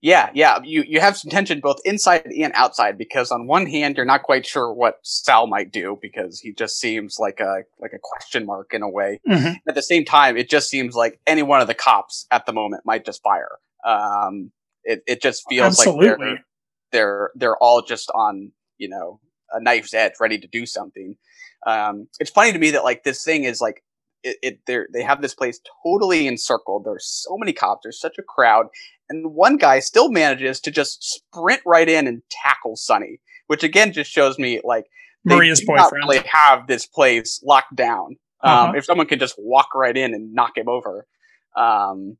[0.00, 0.60] Yeah, yeah.
[0.62, 4.22] You you have some tension both inside and outside because on one hand you're not
[4.22, 8.46] quite sure what Sal might do because he just seems like a like a question
[8.46, 9.20] mark in a way.
[9.28, 9.56] Mhm.
[9.68, 12.52] At the same time, it just seems like any one of the cops at the
[12.52, 13.58] moment might just fire.
[13.84, 14.52] Um,
[14.84, 16.16] it it just feels like they're
[16.92, 19.18] they're they're all just on you know
[19.52, 21.16] a knife's edge, ready to do something.
[21.66, 23.82] Um, it's funny to me that like this thing is like
[24.22, 26.84] it, it they they have this place totally encircled.
[26.84, 27.80] There's so many cops.
[27.84, 28.66] There's such a crowd,
[29.08, 33.92] and one guy still manages to just sprint right in and tackle Sonny, which again
[33.92, 34.86] just shows me like
[35.24, 35.92] they Maria's do boyfriend.
[36.00, 38.16] Not really have this place locked down.
[38.42, 38.72] Um, Uh-huh.
[38.76, 41.06] If someone can just walk right in and knock him over,
[41.56, 42.16] um,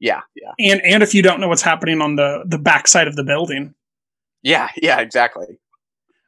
[0.00, 3.14] yeah, yeah, and and if you don't know what's happening on the the backside of
[3.14, 3.74] the building,
[4.42, 5.58] yeah, yeah, exactly.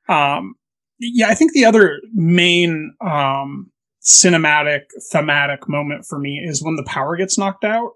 [0.08, 0.54] um,
[1.00, 3.72] yeah, I think the other main um,
[4.04, 7.92] cinematic thematic moment for me is when the power gets knocked out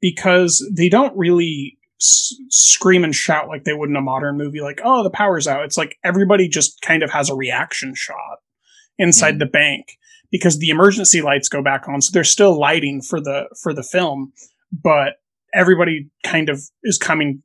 [0.00, 4.60] because they don't really s- scream and shout like they would in a modern movie
[4.60, 5.64] like oh the power's out.
[5.64, 8.38] It's like everybody just kind of has a reaction shot
[8.98, 9.40] inside mm.
[9.40, 9.98] the bank
[10.30, 13.82] because the emergency lights go back on so there's still lighting for the for the
[13.82, 14.32] film
[14.72, 15.14] but
[15.54, 17.42] everybody kind of is coming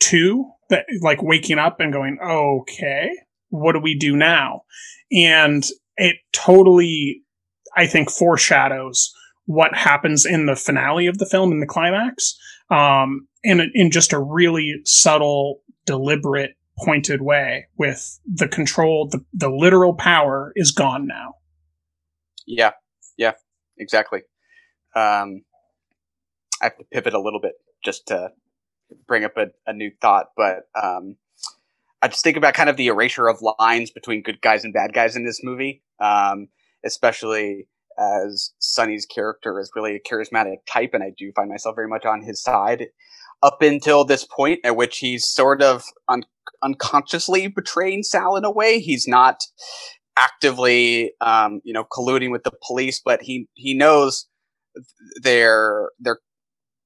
[0.00, 3.10] to that like waking up and going okay
[3.52, 4.62] what do we do now?
[5.12, 5.64] And
[5.96, 7.21] it totally
[7.76, 9.12] i think foreshadows
[9.46, 12.36] what happens in the finale of the film in the climax
[12.70, 19.50] um in in just a really subtle deliberate pointed way with the control the, the
[19.50, 21.34] literal power is gone now.
[22.46, 22.72] Yeah,
[23.16, 23.32] yeah,
[23.78, 24.20] exactly.
[24.94, 25.42] Um,
[26.60, 27.52] I have to pivot a little bit
[27.84, 28.30] just to
[29.06, 31.16] bring up a, a new thought, but um,
[32.00, 34.92] I just think about kind of the erasure of lines between good guys and bad
[34.92, 36.48] guys in this movie, um,
[36.84, 37.68] especially
[37.98, 42.04] as Sonny's character is really a charismatic type, and I do find myself very much
[42.04, 42.86] on his side
[43.42, 46.24] up until this point at which he's sort of un-
[46.62, 48.78] unconsciously betraying Sal in a way.
[48.78, 49.44] He's not
[50.16, 54.26] actively, um, you know, colluding with the police, but he he knows
[55.22, 56.18] they're they're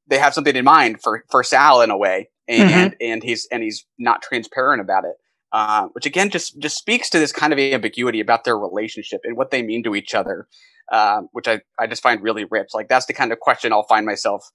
[0.08, 3.62] they have something in mind for for Sal in a way, and and he's and
[3.62, 5.16] he's not transparent about it.
[5.56, 9.38] Uh, which again just just speaks to this kind of ambiguity about their relationship and
[9.38, 10.46] what they mean to each other,
[10.92, 12.68] um, which I, I just find really rich.
[12.74, 14.50] Like that's the kind of question I'll find myself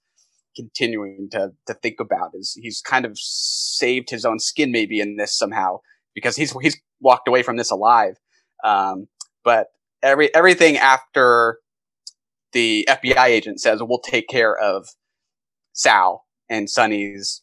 [0.54, 2.30] continuing to to think about.
[2.34, 5.80] Is he's kind of saved his own skin maybe in this somehow
[6.14, 8.14] because he's he's walked away from this alive.
[8.62, 9.08] Um,
[9.42, 9.70] but
[10.04, 11.58] every everything after
[12.52, 14.86] the FBI agent says we'll take care of
[15.72, 17.42] Sal and Sonny's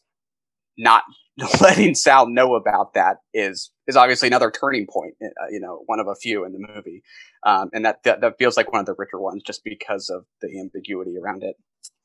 [0.78, 1.02] not
[1.60, 5.14] letting Sal know about that is is obviously another turning point.
[5.22, 7.02] Uh, you know, one of a few in the movie,
[7.44, 10.24] um, and that, that that feels like one of the richer ones just because of
[10.40, 11.56] the ambiguity around it.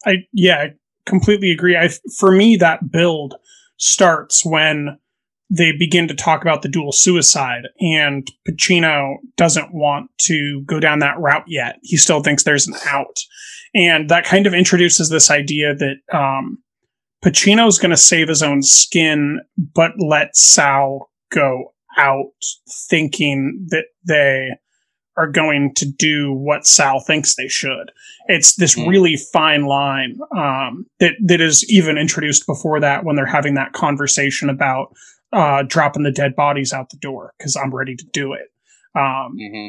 [0.05, 0.73] I yeah, I
[1.05, 1.77] completely agree.
[1.77, 3.35] I for me that build
[3.77, 4.97] starts when
[5.49, 10.99] they begin to talk about the dual suicide and Pacino doesn't want to go down
[10.99, 11.77] that route yet.
[11.83, 13.19] He still thinks there's an out.
[13.75, 16.57] And that kind of introduces this idea that um
[17.25, 19.39] Pacino's going to save his own skin
[19.73, 22.31] but let Sal go out
[22.89, 24.49] thinking that they
[25.17, 27.91] are going to do what Sal thinks they should.
[28.27, 28.87] It's this Mm.
[28.89, 33.71] really fine line um, that that is even introduced before that when they're having that
[33.73, 34.93] conversation about
[35.33, 38.51] uh, dropping the dead bodies out the door because I'm ready to do it.
[38.93, 39.67] Um, Mm-hmm.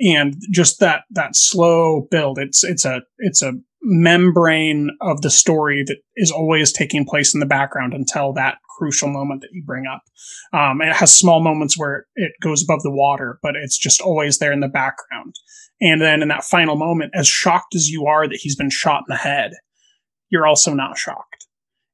[0.00, 2.38] and just that that slow build.
[2.38, 3.52] It's it's a it's a
[3.82, 9.08] membrane of the story that is always taking place in the background until that crucial
[9.08, 10.02] moment that you bring up.
[10.52, 14.38] Um, it has small moments where it goes above the water, but it's just always
[14.38, 15.34] there in the background.
[15.80, 19.04] And then in that final moment, as shocked as you are that he's been shot
[19.08, 19.52] in the head,
[20.28, 21.46] you're also not shocked,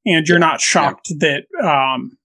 [0.05, 2.17] and you're not shocked that um,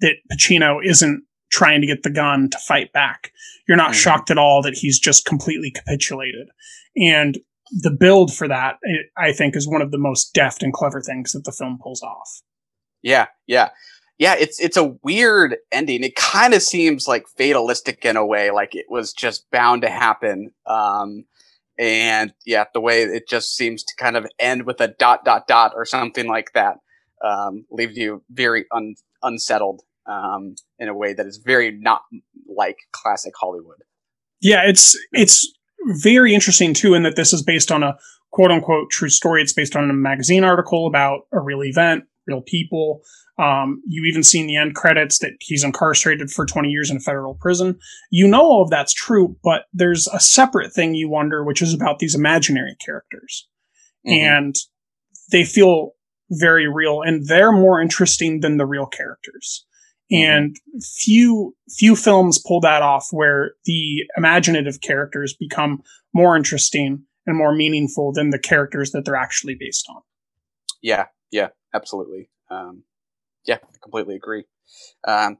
[0.00, 3.32] that Pacino isn't trying to get the gun to fight back.
[3.68, 4.02] You're not Mhm.
[4.02, 6.48] shocked at all that he's just completely capitulated.
[6.96, 7.38] And
[7.72, 8.78] the build for that,
[9.16, 12.02] I- think, is one of the most deft and clever things that the film pulls
[12.02, 12.42] off.
[13.02, 13.70] Yeah, yeah.
[14.18, 16.04] Yeah, it's it's a weird ending.
[16.04, 19.88] It kind of seems like fatalistic in a way, like it was just bound to
[19.88, 20.50] happen.
[20.66, 21.24] Um
[21.78, 25.46] and yeah, the way it just seems to kind of end with a dot dot
[25.48, 26.76] dot or something like that
[27.24, 32.02] um leaves you very un- unsettled um in a way that is very not
[32.46, 33.78] like classic Hollywood.
[34.42, 35.50] Yeah, it's it's
[35.86, 37.96] very interesting too, in that this is based on a
[38.32, 39.42] quote unquote true story.
[39.42, 43.02] It's based on a magazine article about a real event, real people.
[43.38, 46.98] Um, you even see in the end credits that he's incarcerated for 20 years in
[46.98, 47.78] a federal prison.
[48.10, 51.72] You know all of that's true, but there's a separate thing you wonder, which is
[51.72, 53.48] about these imaginary characters.
[54.06, 54.12] Mhm.
[54.12, 54.54] And
[55.32, 55.92] they feel
[56.30, 59.66] very real and they're more interesting than the real characters.
[60.12, 65.82] And few few films pull that off where the imaginative characters become
[66.12, 70.02] more interesting and more meaningful than the characters that they're actually based on.
[70.82, 72.28] Yeah, yeah, absolutely.
[72.50, 72.82] Um,
[73.46, 74.44] yeah, I completely agree.
[75.06, 75.38] Um,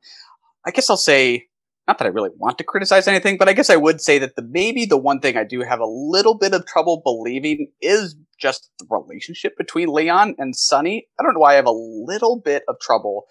[0.64, 1.48] I guess I'll say
[1.88, 4.36] not that I really want to criticize anything, but I guess I would say that
[4.36, 8.14] the maybe the one thing I do have a little bit of trouble believing is
[8.38, 12.40] just the relationship between Leon and Sonny I don't know why I have a little
[12.40, 13.24] bit of trouble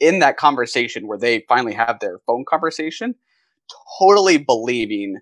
[0.00, 3.14] in that conversation where they finally have their phone conversation,
[3.98, 5.18] totally believing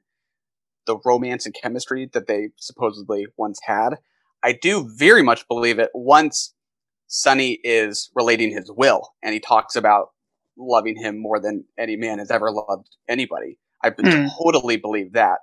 [0.87, 3.97] the romance and chemistry that they supposedly once had.
[4.43, 6.55] I do very much believe it once
[7.07, 10.11] Sonny is relating his will and he talks about
[10.59, 13.59] loving him more than any man has ever loved anybody.
[13.83, 14.31] I mm.
[14.37, 15.41] totally believe that.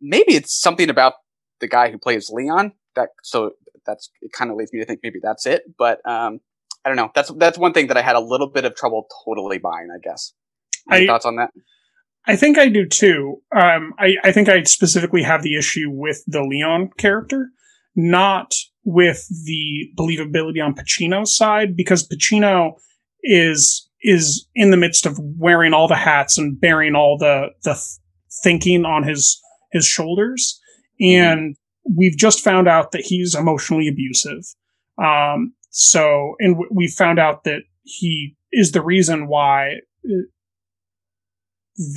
[0.00, 1.14] Maybe it's something about
[1.60, 3.52] the guy who plays Leon that so
[3.86, 5.62] that's it kind of leads me to think maybe that's it.
[5.78, 6.40] But um,
[6.84, 7.10] I don't know.
[7.14, 9.88] That's that's one thing that I had a little bit of trouble totally buying.
[9.94, 10.32] I guess.
[10.90, 11.50] Any I, thoughts on that?
[12.26, 13.42] I think I do too.
[13.54, 17.50] Um, I I think I specifically have the issue with the Leon character,
[17.94, 18.54] not
[18.84, 22.72] with the believability on Pacino's side, because Pacino
[23.22, 27.80] is is in the midst of wearing all the hats and bearing all the the
[28.42, 29.40] thinking on his
[29.72, 30.60] his shoulders,
[31.00, 31.56] and
[31.96, 34.44] we've just found out that he's emotionally abusive.
[35.02, 40.28] Um, so, and we found out that he is the reason why uh,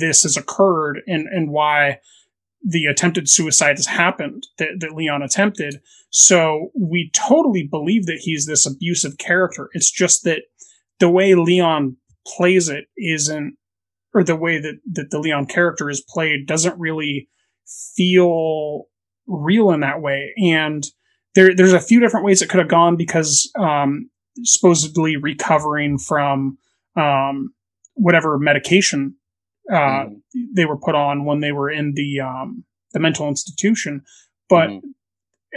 [0.00, 2.00] this has occurred and and why
[2.66, 5.80] the attempted suicide has happened that, that Leon attempted.
[6.10, 9.68] So we totally believe that he's this abusive character.
[9.74, 10.42] It's just that
[10.98, 11.96] the way Leon
[12.26, 13.56] plays it isn't,
[14.14, 17.28] or the way that, that the Leon character is played doesn't really
[17.94, 18.84] feel
[19.26, 20.32] real in that way.
[20.38, 20.84] And
[21.36, 24.10] there, there's a few different ways it could have gone because um,
[24.42, 26.56] supposedly recovering from
[26.96, 27.52] um,
[27.94, 29.14] whatever medication
[29.70, 30.16] uh, mm.
[30.54, 34.02] they were put on when they were in the um, the mental institution,
[34.48, 34.80] but mm.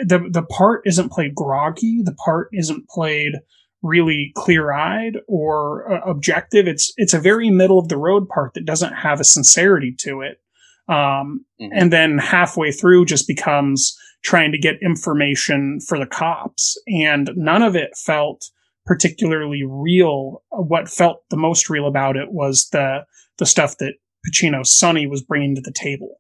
[0.04, 2.02] the the part isn't played groggy.
[2.04, 3.36] The part isn't played
[3.82, 6.68] really clear eyed or uh, objective.
[6.68, 10.22] It's it's a very middle of the road part that doesn't have a sincerity to
[10.22, 10.42] it.
[10.90, 11.72] Um, mm-hmm.
[11.72, 17.62] And then halfway through just becomes trying to get information for the cops, and none
[17.62, 18.50] of it felt
[18.86, 20.44] particularly real.
[20.50, 23.06] What felt the most real about it was the
[23.38, 23.94] the stuff that
[24.28, 26.20] Pacino's Sonny was bringing to the table.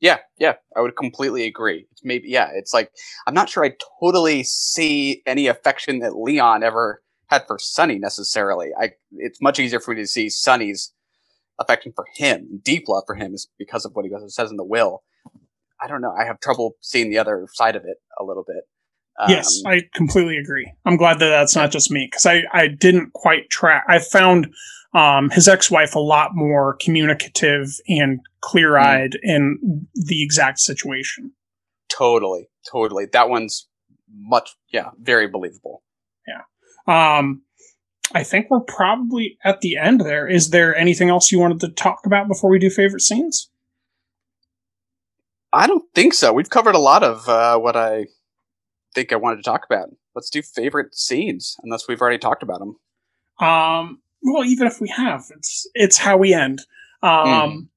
[0.00, 1.86] Yeah, yeah, I would completely agree.
[1.92, 2.90] It's maybe yeah, it's like
[3.26, 8.70] I'm not sure I totally see any affection that Leon ever had for Sonny necessarily.
[8.78, 10.92] I it's much easier for me to see Sonny's
[11.58, 14.64] affection for him, deep love for him, is because of what he says in the
[14.64, 15.02] will.
[15.82, 16.12] I don't know.
[16.12, 18.64] I have trouble seeing the other side of it a little bit.
[19.20, 20.72] Um, yes, I completely agree.
[20.86, 23.84] I'm glad that that's not just me because I, I didn't quite track.
[23.88, 24.52] I found
[24.94, 29.18] um, his ex-wife a lot more communicative and clear-eyed mm.
[29.22, 31.32] in the exact situation.
[31.90, 33.06] Totally, totally.
[33.12, 33.68] That one's
[34.14, 35.82] much, yeah, very believable.
[36.26, 37.18] Yeah.
[37.18, 37.42] Um,
[38.14, 40.26] I think we're probably at the end there.
[40.26, 43.50] Is there anything else you wanted to talk about before we do favorite scenes?
[45.52, 46.32] I don't think so.
[46.32, 48.06] We've covered a lot of uh, what I
[48.94, 49.90] think I wanted to talk about.
[50.14, 52.76] Let's do favorite scenes, unless we've already talked about them.
[53.46, 56.60] Um, well, even if we have, it's it's how we end.
[57.02, 57.68] Um,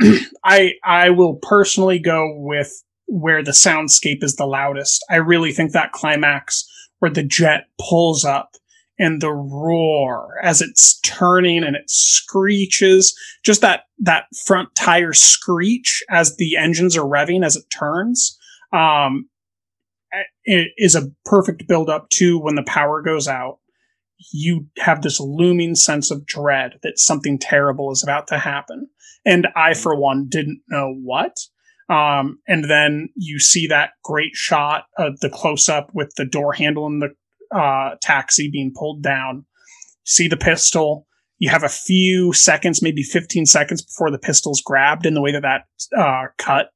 [0.00, 0.20] mm.
[0.44, 5.04] I I will personally go with where the soundscape is the loudest.
[5.10, 6.66] I really think that climax
[6.98, 8.56] where the jet pulls up
[8.98, 16.02] and the roar as it's turning and it screeches just that that front tire screech
[16.10, 18.38] as the engines are revving as it turns
[18.72, 19.28] um,
[20.44, 23.58] it is a perfect build up to when the power goes out.
[24.32, 28.88] You have this looming sense of dread that something terrible is about to happen.
[29.26, 31.36] And i for one didn't know what.
[31.88, 36.52] Um, and then you see that great shot of the close up with the door
[36.52, 37.14] handle and the
[37.54, 39.44] uh, taxi being pulled down.
[40.04, 41.06] See the pistol.
[41.38, 45.32] You have a few seconds, maybe 15 seconds before the pistol's grabbed in the way
[45.32, 45.64] that that
[45.98, 46.70] uh, cut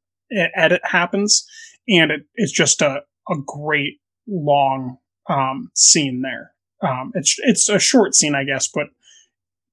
[0.56, 1.46] edit happens.
[1.88, 3.00] And it, it's just a,
[3.30, 4.98] a great long
[5.28, 6.52] um, scene there.
[6.82, 8.86] Um, it's it's a short scene, I guess, but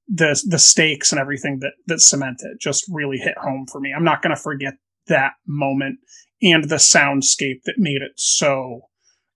[0.07, 3.93] the the stakes and everything that that cement it just really hit home for me.
[3.95, 4.73] I'm not going to forget
[5.07, 5.99] that moment
[6.41, 8.81] and the soundscape that made it so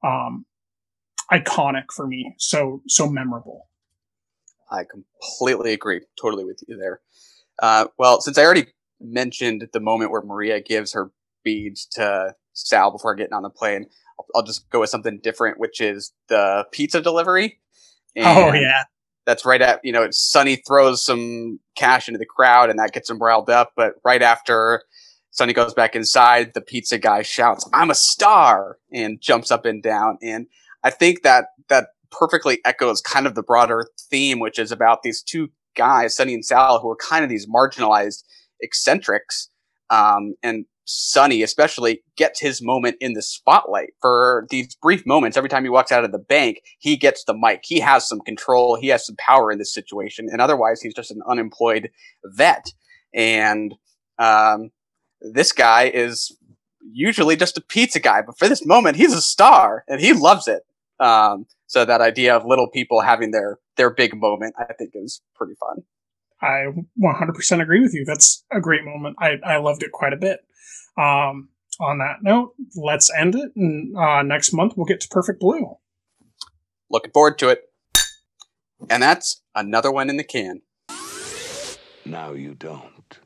[0.04, 0.46] um,
[1.32, 3.68] iconic for me, so so memorable.
[4.72, 7.02] I completely agree, totally with you there.
[7.62, 8.68] Uh, well, since I already
[9.02, 11.12] mentioned the moment where Maria gives her
[11.44, 13.88] beads to Sal before getting on the plane,
[14.20, 17.60] I'll, I'll just go with something different, which is the pizza delivery.
[18.16, 18.84] And oh yeah,
[19.26, 23.10] that's right at you know Sonny throws some cash into the crowd and that gets
[23.10, 23.74] him riled up.
[23.76, 24.84] But right after
[25.32, 29.82] Sonny goes back inside, the pizza guy shouts, "I'm a star!" and jumps up and
[29.82, 30.18] down.
[30.22, 30.48] And
[30.84, 35.22] I think that that perfectly echoes kind of the broader theme, which is about these
[35.22, 38.24] two guys, Sonny and Sal, who are kind of these marginalized
[38.62, 39.50] eccentrics,
[39.90, 45.38] um, and Sonny especially gets his moment in the spotlight for these brief moments.
[45.38, 47.62] Every time he walks out of the bank, he gets the mic.
[47.64, 48.76] He has some control.
[48.76, 51.92] He has some power in this situation, and otherwise, he's just an unemployed
[52.26, 52.74] vet.
[53.14, 53.76] And
[54.18, 54.72] um,
[55.22, 56.36] this guy is
[56.92, 60.48] usually just a pizza guy, but for this moment, he's a star, and he loves
[60.48, 60.64] it.
[61.00, 65.22] Um, so that idea of little people having their their big moment, I think, is
[65.36, 65.84] pretty fun.
[66.42, 66.68] I
[67.02, 68.06] 100% agree with you.
[68.06, 69.18] That's a great moment.
[69.20, 70.40] I, I loved it quite a bit.
[70.98, 73.52] Um, on that note, let's end it.
[73.56, 75.76] And uh, next month, we'll get to Perfect Blue.
[76.90, 77.64] Looking forward to it.
[78.90, 80.62] And that's another one in the can.
[82.06, 82.99] Now you don't.